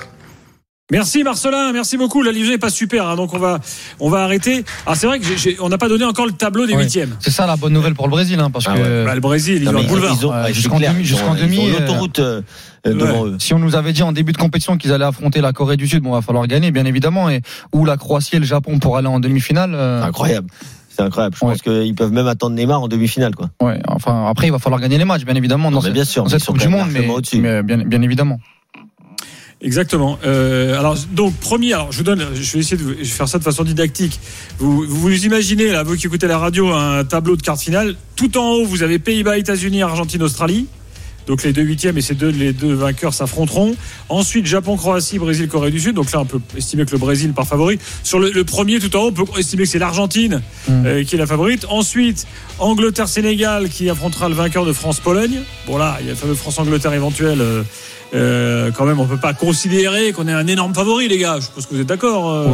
Merci 0.92 1.24
Marcelin, 1.24 1.72
merci 1.72 1.96
beaucoup. 1.96 2.22
La 2.22 2.30
livraison 2.30 2.52
n'est 2.52 2.58
pas 2.58 2.70
super, 2.70 3.08
hein, 3.08 3.16
donc 3.16 3.32
on 3.34 3.38
va, 3.38 3.58
on 4.00 4.10
va 4.10 4.22
arrêter. 4.22 4.64
Ah, 4.86 4.94
c'est 4.94 5.06
vrai 5.08 5.18
que 5.18 5.24
on 5.60 5.70
n'a 5.70 5.78
pas 5.78 5.88
donné 5.88 6.04
encore 6.04 6.26
le 6.26 6.32
tableau 6.32 6.66
des 6.66 6.74
huitièmes. 6.74 7.16
C'est 7.20 7.30
ça 7.30 7.46
la 7.46 7.56
bonne 7.56 7.72
nouvelle 7.72 7.94
pour 7.94 8.06
le 8.06 8.10
Brésil, 8.10 8.38
hein, 8.38 8.50
parce 8.50 8.66
Ah 8.68 8.74
que 8.76 9.04
Bah, 9.04 9.14
le 9.14 9.20
Brésil, 9.20 9.62
ils 9.62 9.64
Non, 9.64 9.78
ont 9.78 9.82
un 9.82 9.86
boulevard. 9.86 10.14
jusqu'en 10.52 10.78
demi- 10.78 11.14
ont 11.26 11.34
demi, 11.34 11.70
euh, 11.70 11.80
l'autoroute 11.80 12.18
euh, 12.20 12.42
devant 12.84 13.22
Ouais. 13.22 13.30
eux. 13.30 13.36
si 13.40 13.54
on 13.54 13.58
nous 13.58 13.74
avait 13.76 13.94
dit 13.94 14.02
en 14.02 14.12
début 14.12 14.32
de 14.32 14.36
compétition 14.36 14.76
qu'ils 14.76 14.92
allaient 14.92 15.06
affronter 15.06 15.40
la 15.40 15.54
Corée 15.54 15.78
du 15.78 15.88
Sud, 15.88 16.02
bon, 16.02 16.12
va 16.12 16.20
falloir 16.20 16.46
gagner, 16.46 16.70
bien 16.70 16.84
évidemment, 16.84 17.30
et 17.30 17.40
ou 17.72 17.86
la 17.86 17.96
Croatie 17.96 18.36
et 18.36 18.38
le 18.38 18.44
Japon 18.44 18.78
pour 18.78 18.98
aller 18.98 19.08
en 19.08 19.18
demi-finale. 19.20 19.72
euh, 19.74 20.02
incroyable. 20.04 20.48
C'est 20.96 21.02
incroyable. 21.02 21.36
Je 21.40 21.44
Ouais. 21.44 21.52
pense 21.52 21.62
qu'ils 21.62 21.94
peuvent 21.94 22.12
même 22.12 22.26
attendre 22.28 22.54
Neymar 22.56 22.80
en 22.82 22.88
demi-finale, 22.88 23.34
quoi. 23.34 23.50
ouais, 23.62 23.80
enfin, 23.88 24.26
après, 24.28 24.46
il 24.46 24.52
va 24.52 24.58
falloir 24.58 24.80
gagner 24.80 24.98
les 24.98 25.04
matchs, 25.04 25.24
bien 25.24 25.34
évidemment, 25.34 25.70
dans 25.70 25.76
Non, 25.78 25.82
mais 25.82 25.86
cette, 25.86 25.94
bien 25.94 26.04
sûr, 26.04 26.22
dans 26.24 26.30
mais 26.30 26.38
cette 26.38 26.46
Coupe 26.46 26.58
du 26.58 26.68
Monde, 26.68 26.88
mais, 26.92 27.06
mais 27.40 27.62
bien, 27.62 27.78
bien 27.78 28.02
évidemment. 28.02 28.38
Exactement. 29.60 30.18
Euh, 30.26 30.78
alors 30.78 30.94
donc 31.12 31.34
premier, 31.36 31.72
alors 31.72 31.90
je 31.90 31.98
vous 31.98 32.04
donne, 32.04 32.22
je 32.34 32.52
vais 32.52 32.58
essayer 32.58 32.76
de 32.76 32.82
vous- 32.82 32.92
je 32.92 32.98
vais 32.98 33.04
faire 33.04 33.28
ça 33.28 33.38
de 33.38 33.44
façon 33.44 33.64
didactique. 33.64 34.20
Vous 34.58 34.82
vous, 34.82 35.00
vous 35.00 35.24
imaginez 35.24 35.68
là, 35.72 35.82
vous 35.82 35.96
qui 35.96 36.06
écoutez 36.06 36.26
la 36.26 36.36
radio, 36.36 36.70
un 36.72 37.02
tableau 37.04 37.34
de 37.36 37.40
carte 37.42 37.60
finale. 37.60 37.94
Tout 38.14 38.36
en 38.36 38.50
haut, 38.50 38.64
vous 38.66 38.82
avez 38.82 38.98
Pays-Bas, 38.98 39.38
États-Unis, 39.38 39.82
Argentine, 39.82 40.22
Australie. 40.22 40.66
Donc 41.26 41.42
les 41.42 41.52
deux 41.52 41.62
huitièmes 41.62 41.96
et 41.98 42.02
ces 42.02 42.14
deux 42.14 42.28
les 42.28 42.52
deux 42.52 42.74
vainqueurs 42.74 43.14
s'affronteront. 43.14 43.74
Ensuite 44.08 44.46
Japon, 44.46 44.76
Croatie, 44.76 45.18
Brésil, 45.18 45.48
Corée 45.48 45.70
du 45.70 45.80
Sud. 45.80 45.94
Donc 45.96 46.12
là 46.12 46.20
on 46.20 46.24
peut 46.26 46.40
estimer 46.56 46.84
que 46.84 46.92
le 46.92 46.98
Brésil 46.98 47.32
part 47.32 47.46
favori. 47.46 47.78
Sur 48.02 48.18
le, 48.18 48.30
le 48.30 48.44
premier 48.44 48.78
tout 48.78 48.94
en 48.96 49.04
haut, 49.04 49.08
on 49.08 49.24
peut 49.24 49.40
estimer 49.40 49.62
que 49.64 49.68
c'est 49.68 49.78
l'Argentine 49.78 50.42
Mm. 50.68 50.86
euh, 50.86 51.04
qui 51.04 51.14
est 51.14 51.18
la 51.18 51.26
favorite. 51.26 51.66
Ensuite 51.68 52.26
Angleterre, 52.58 53.08
Sénégal 53.08 53.68
qui 53.68 53.88
affrontera 53.90 54.28
le 54.28 54.34
vainqueur 54.34 54.64
de 54.64 54.72
France, 54.72 55.00
Pologne. 55.00 55.40
Bon 55.66 55.76
là 55.78 55.96
il 56.00 56.06
y 56.06 56.08
a 56.08 56.12
le 56.12 56.16
fameux 56.18 56.34
France 56.34 56.58
Angleterre 56.58 56.92
éventuel. 56.94 57.40
euh, 57.40 57.62
euh, 58.14 58.70
quand 58.72 58.84
même 58.84 59.00
on 59.00 59.06
peut 59.06 59.16
pas 59.16 59.34
considérer 59.34 60.12
qu'on 60.12 60.28
est 60.28 60.32
un 60.32 60.46
énorme 60.46 60.74
favori 60.74 61.08
les 61.08 61.18
gars. 61.18 61.38
Je 61.40 61.46
pense 61.54 61.66
que 61.66 61.74
vous 61.74 61.80
êtes 61.80 61.86
d'accord. 61.86 62.30
euh, 62.30 62.46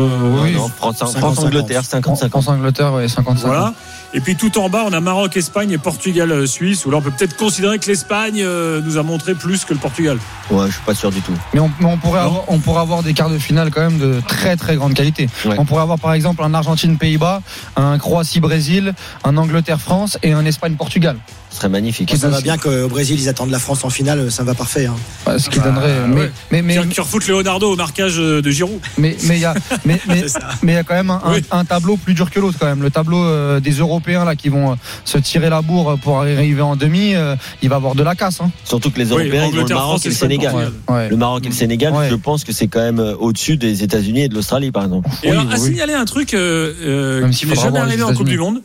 Oui. 0.43 0.55
Non, 0.55 0.69
France, 0.69 0.99
50, 0.99 1.17
France-Angleterre, 1.19 1.83
50-50. 1.83 2.29
France-Angleterre, 2.31 2.93
ouais, 2.95 3.09
55. 3.09 3.47
Voilà. 3.47 3.75
Et 4.13 4.21
puis 4.21 4.35
tout 4.35 4.59
en 4.59 4.69
bas, 4.69 4.83
on 4.87 4.93
a 4.93 4.99
Maroc, 5.01 5.37
Espagne 5.37 5.71
et 5.71 5.79
Portugal, 5.79 6.33
euh, 6.33 6.47
Suisse. 6.47 6.85
Où 6.85 6.91
là, 6.91 6.97
on 6.97 7.03
peut 7.03 7.13
peut-être 7.13 7.37
considérer 7.37 7.79
que 7.79 7.87
l'Espagne 7.87 8.41
euh, 8.43 8.81
nous 8.85 8.99
a 8.99 9.03
montré 9.05 9.35
plus 9.35 9.65
que 9.65 9.73
le 9.73 9.79
Portugal. 9.79 10.19
Ouais, 10.51 10.67
je 10.67 10.73
suis 10.73 10.83
pas 10.85 10.95
sûr 10.95 11.11
du 11.13 11.21
tout. 11.21 11.33
Mais, 11.55 11.61
on, 11.61 11.71
mais 11.79 11.87
on 11.87 11.97
pourrait 11.97 12.21
avoir, 12.21 12.43
on 12.49 12.59
pourrait 12.59 12.81
avoir 12.81 13.03
des 13.05 13.15
quarts 13.15 13.31
de 13.31 13.39
finale 13.39 13.71
quand 13.71 13.83
même 13.83 13.99
de 13.99 14.21
très 14.27 14.57
très 14.57 14.75
grande 14.75 14.95
qualité. 14.95 15.29
Ouais. 15.45 15.55
On 15.59 15.65
pourrait 15.65 15.83
avoir 15.83 15.99
par 15.99 16.13
exemple 16.13 16.43
un 16.43 16.55
Argentine-Pays-Bas, 16.55 17.43
un 17.77 17.99
Croatie-Brésil, 17.99 18.95
un 19.23 19.37
Angleterre-France 19.37 20.19
et 20.25 20.33
un 20.33 20.45
Espagne-Portugal. 20.45 21.17
Serait 21.61 21.69
magnifique. 21.69 22.17
Ça 22.17 22.29
va 22.31 22.41
bien 22.41 22.57
qu'au 22.57 22.89
Brésil 22.89 23.21
ils 23.21 23.29
attendent 23.29 23.51
la 23.51 23.59
France 23.59 23.85
en 23.85 23.91
finale, 23.91 24.31
ça 24.33 24.43
va 24.45 24.55
parfait. 24.55 24.87
hein. 24.87 24.95
Ouais, 25.27 25.39
Ce 25.39 25.51
qui 25.51 25.59
Bah, 25.59 25.67
donnerait. 25.67 25.95
Mais 26.09 26.15
ouais. 26.23 26.31
mais 26.51 26.63
mais 26.63 26.79
Mais, 26.79 26.87
qui 26.89 27.01
refoutent 27.03 27.27
Leonardo 27.29 27.71
au 27.73 27.77
marquage 27.77 28.15
euh, 28.19 28.41
de 28.41 28.51
Giroud. 28.51 28.81
mais 28.97 29.15
mais 29.27 29.37
il 29.37 29.41
y 29.43 29.45
a 29.45 29.53
mais 29.85 30.01
mais 30.09 30.25
mais 30.63 30.73
y 30.73 30.77
a 30.77 30.83
quand 30.85 30.95
même 30.95 31.11
un, 31.11 31.21
Oui. 31.33 31.43
tableau 31.69 31.99
plus 31.99 32.15
dur 32.15 32.31
que 32.31 32.41
l'autre 32.41 32.57
quand 32.59 32.65
même. 32.67 32.81
Le 32.83 32.89
tableau 32.91 33.23
euh, 33.23 33.61
des 33.61 33.73
Européens 33.73 34.25
là 34.25 34.37
qui 34.37 34.49
vont 34.49 34.73
euh, 34.73 34.75
se 35.05 35.19
tirer 35.19 35.51
la 35.51 35.61
bourre 35.61 35.99
pour 36.03 36.21
arriver 36.21 36.63
en 36.63 36.77
demi, 36.77 37.15
euh, 37.15 37.37
il 37.61 37.69
va 37.69 37.77
avoir 37.77 37.95
de 37.95 38.03
la 38.03 38.15
casse. 38.15 38.41
Hein. 38.41 38.51
Surtout 38.65 38.91
que 38.91 38.99
les 38.99 39.13
Oui, 39.13 39.25
Européens, 39.25 39.51
ils 39.53 39.59
ont 39.59 39.65
le 39.67 39.75
Maroc 39.75 40.07
et 40.07 40.09
le 40.09 40.15
Sénégal. 40.15 40.55
Ouais. 40.89 41.09
Le 41.11 41.17
Maroc 41.19 41.45
et 41.45 41.49
le 41.51 41.55
Sénégal, 41.55 41.93
Ouais. 41.93 42.09
je 42.09 42.15
pense 42.15 42.43
que 42.45 42.53
c'est 42.55 42.69
quand 42.69 42.81
même 42.81 43.01
euh, 43.01 43.15
au-dessus 43.19 43.59
des 43.59 43.83
États-Unis 43.83 44.23
et 44.23 44.29
de 44.29 44.35
l'Australie, 44.35 44.71
par 44.71 44.85
exemple. 44.85 45.11
Et 45.23 45.27
Oui, 45.31 45.37
alors, 45.37 45.53
à 45.53 45.57
oui. 45.57 45.61
signaler 45.61 45.93
un 45.93 46.07
truc 46.07 46.33
euh, 46.33 46.73
euh, 46.83 47.29
qui 47.29 47.47
n'est 47.47 47.55
jamais 47.55 47.81
arrivé 47.81 48.03
en 48.03 48.15
Coupe 48.15 48.29
du 48.29 48.39
Monde. 48.39 48.63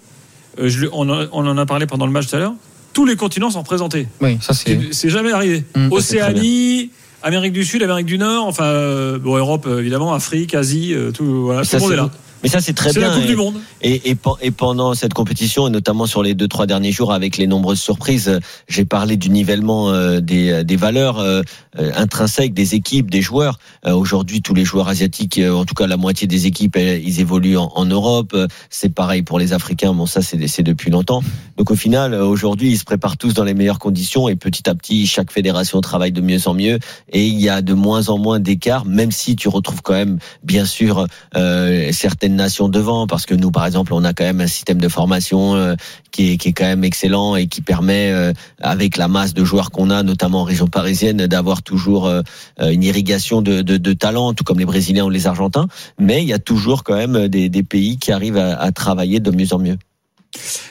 Euh, 0.62 0.70
je 0.70 0.86
on, 0.94 1.10
en- 1.10 1.26
on 1.34 1.46
en 1.46 1.58
a 1.58 1.66
parlé 1.66 1.86
pendant 1.88 2.06
le 2.06 2.14
match 2.14 2.28
tout 2.28 2.38
à 2.38 2.40
l'heure. 2.40 2.54
Tous 2.96 3.06
les 3.06 3.18
continents 3.18 3.52
sont 3.52 3.60
représentés. 3.60 4.08
Oui, 4.22 4.38
ça 4.42 4.54
c'est. 4.54 4.80
C'est 4.94 5.10
jamais 5.10 5.34
arrivé. 5.34 5.66
Mm, 5.76 5.90
très 5.90 5.98
Océanie, 5.98 6.92
Amérique 7.24 7.52
du 7.52 7.66
Sud, 7.66 7.84
Amérique 7.84 8.06
du 8.06 8.18
Nord, 8.18 8.48
enfin, 8.48 8.64
euh, 8.64 9.20
bon, 9.20 9.36
Europe 9.36 9.66
euh, 9.68 9.80
évidemment, 9.80 10.14
Afrique, 10.14 10.56
Asie, 10.56 10.94
euh, 10.94 11.12
tout, 11.12 11.44
voilà, 11.44 11.64
tout 11.64 11.76
le 11.76 11.82
monde 11.82 11.92
est 11.92 11.98
là. 11.98 12.10
Mais 12.46 12.50
ça, 12.52 12.62
c'est 12.62 12.74
très 12.74 12.92
C'est 12.94 13.00
bien. 13.00 13.10
la 13.10 13.16
Coupe 13.16 13.24
et- 13.24 13.28
du 13.28 13.36
Monde. 13.36 13.56
Et, 13.82 14.12
et, 14.12 14.18
et 14.42 14.52
pendant 14.52 14.94
cette 14.94 15.16
compétition, 15.16 15.66
et 15.68 15.72
notamment 15.72 16.06
sur 16.06 16.22
les 16.22 16.36
deux 16.36 16.48
trois 16.48 16.68
derniers 16.68 16.92
jours, 16.92 17.12
avec 17.12 17.38
les 17.38 17.48
nombreuses 17.48 17.80
surprises, 17.82 18.30
euh, 18.30 18.40
j'ai 18.68 18.86
parlé 18.86 19.18
du 19.18 19.32
nivellement 19.32 19.90
euh, 19.90 20.20
des, 20.20 20.64
des 20.64 20.76
valeurs 20.76 21.18
euh, 21.18 21.42
euh, 21.80 21.92
intrinsèques 21.96 22.54
des 22.54 22.76
équipes, 22.76 23.10
des 23.10 23.24
joueurs. 23.24 23.58
Euh, 23.88 23.94
Aujourd'hui, 23.96 24.44
tous 24.44 24.54
les 24.54 24.64
joueurs 24.64 24.90
asiatiques, 24.90 25.40
euh, 25.40 25.54
en 25.56 25.66
tout 25.66 25.74
cas 25.74 25.88
la 25.88 25.98
moitié 25.98 26.28
des 26.28 26.46
équipes, 26.46 26.76
euh, 26.78 27.00
ils 27.04 27.20
évoluent 27.20 27.58
en, 27.58 27.72
en 27.76 27.86
Europe. 27.86 28.32
Euh, 28.36 28.46
C'est 28.70 28.94
pareil 28.94 29.24
pour 29.24 29.40
les 29.40 29.52
Africains. 29.54 29.94
Bon, 29.94 30.06
ça, 30.06 30.22
c'est 30.22 30.62
depuis 30.64 30.92
longtemps. 30.92 31.24
Donc 31.58 31.72
au 31.72 31.76
final, 31.76 32.14
euh, 32.14 32.24
aujourd'hui, 32.26 32.70
ils 32.70 32.78
se 32.78 32.84
préparent 32.86 33.18
tous 33.18 33.34
dans 33.34 33.44
les 33.44 33.56
meilleures 33.56 33.80
conditions 33.80 34.30
et 34.30 34.36
petit 34.36 34.70
à 34.70 34.76
petit, 34.76 35.08
chaque 35.08 35.32
fédération 35.32 35.82
travaille 35.82 36.12
de 36.12 36.22
mieux 36.22 36.48
en 36.48 36.54
mieux 36.54 36.78
et 37.12 37.26
il 37.26 37.42
y 37.42 37.50
a 37.50 37.64
de 37.64 37.74
moins 37.74 38.10
en 38.10 38.20
moins 38.20 38.40
d'écart, 38.40 38.86
même 38.86 39.10
si 39.12 39.36
tu 39.36 39.48
retrouves 39.50 39.82
quand 39.82 39.94
même, 39.94 40.20
bien 40.44 40.66
sûr, 40.66 41.08
euh, 41.36 41.88
certaines 42.36 42.46
nations 42.46 42.70
devant, 42.70 43.08
parce 43.08 43.26
que 43.26 43.34
nous, 43.34 43.52
par 43.52 43.66
exemple, 43.66 43.94
on 43.94 44.04
a 44.04 44.14
quand 44.14 44.24
même 44.24 44.42
un 44.42 44.48
système 44.48 44.80
de 44.80 44.88
formation 44.88 45.56
euh, 45.56 45.76
qui, 46.12 46.34
est, 46.34 46.54
quand 46.54 46.66
même 46.66 46.84
excellent 46.84 47.36
et 47.36 47.48
qui 47.48 47.62
permet, 47.62 48.12
euh, 48.12 48.34
avec 48.62 48.98
la 48.98 49.08
masse 49.08 49.34
de 49.34 49.44
joueurs 49.44 49.72
qu'on 49.72 49.90
a, 49.90 50.04
notamment 50.04 50.42
en 50.42 50.44
région 50.44 50.68
parisienne, 50.68 51.28
d'avoir 51.28 51.62
toujours 51.62 52.08
euh, 52.08 52.22
une 52.60 52.84
irrigation 52.84 53.42
de, 53.42 53.62
de, 53.62 53.94
talents, 53.94 54.34
tout 54.34 54.44
comme 54.44 54.60
les 54.60 54.66
Brésiliens 54.66 55.06
ou 55.06 55.10
les 55.10 55.28
Argentins. 55.28 55.68
Mais 56.00 56.22
il 56.22 56.28
y 56.28 56.34
a 56.34 56.40
toujours 56.40 56.84
quand 56.84 56.96
même 56.96 57.28
des, 57.28 57.64
pays 57.64 57.98
qui 57.98 58.12
arrivent 58.12 58.38
à 58.38 58.72
travailler 58.72 59.20
de 59.20 59.32
mieux 59.32 59.54
en 59.54 59.60
mieux. 59.60 59.78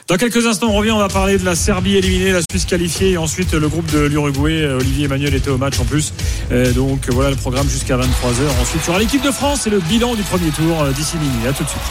Dans 0.07 0.17
quelques 0.17 0.45
instants, 0.45 0.69
on 0.69 0.73
revient. 0.73 0.91
On 0.91 0.99
va 0.99 1.07
parler 1.07 1.37
de 1.37 1.45
la 1.45 1.55
Serbie 1.55 1.95
éliminée, 1.95 2.31
la 2.31 2.41
Suisse 2.49 2.65
qualifiée 2.65 3.11
et 3.11 3.17
ensuite 3.17 3.53
le 3.53 3.67
groupe 3.67 3.91
de 3.91 4.05
l'Uruguay. 4.05 4.61
Euh, 4.61 4.77
Olivier 4.77 5.05
Emmanuel 5.05 5.33
était 5.33 5.49
au 5.49 5.57
match 5.57 5.79
en 5.79 5.85
plus. 5.85 6.13
Euh, 6.51 6.71
donc 6.73 7.09
voilà 7.09 7.31
le 7.31 7.35
programme 7.35 7.67
jusqu'à 7.67 7.97
23h. 7.97 8.61
Ensuite, 8.61 8.81
il 8.83 8.87
y 8.87 8.89
aura 8.89 8.99
l'équipe 8.99 9.23
de 9.23 9.31
France 9.31 9.65
et 9.67 9.69
le 9.69 9.79
bilan 9.79 10.15
du 10.15 10.23
premier 10.23 10.49
tour 10.51 10.83
euh, 10.83 10.91
d'ici 10.91 11.17
minuit. 11.17 11.47
À 11.47 11.53
tout 11.53 11.63
de 11.63 11.69
suite. 11.69 11.81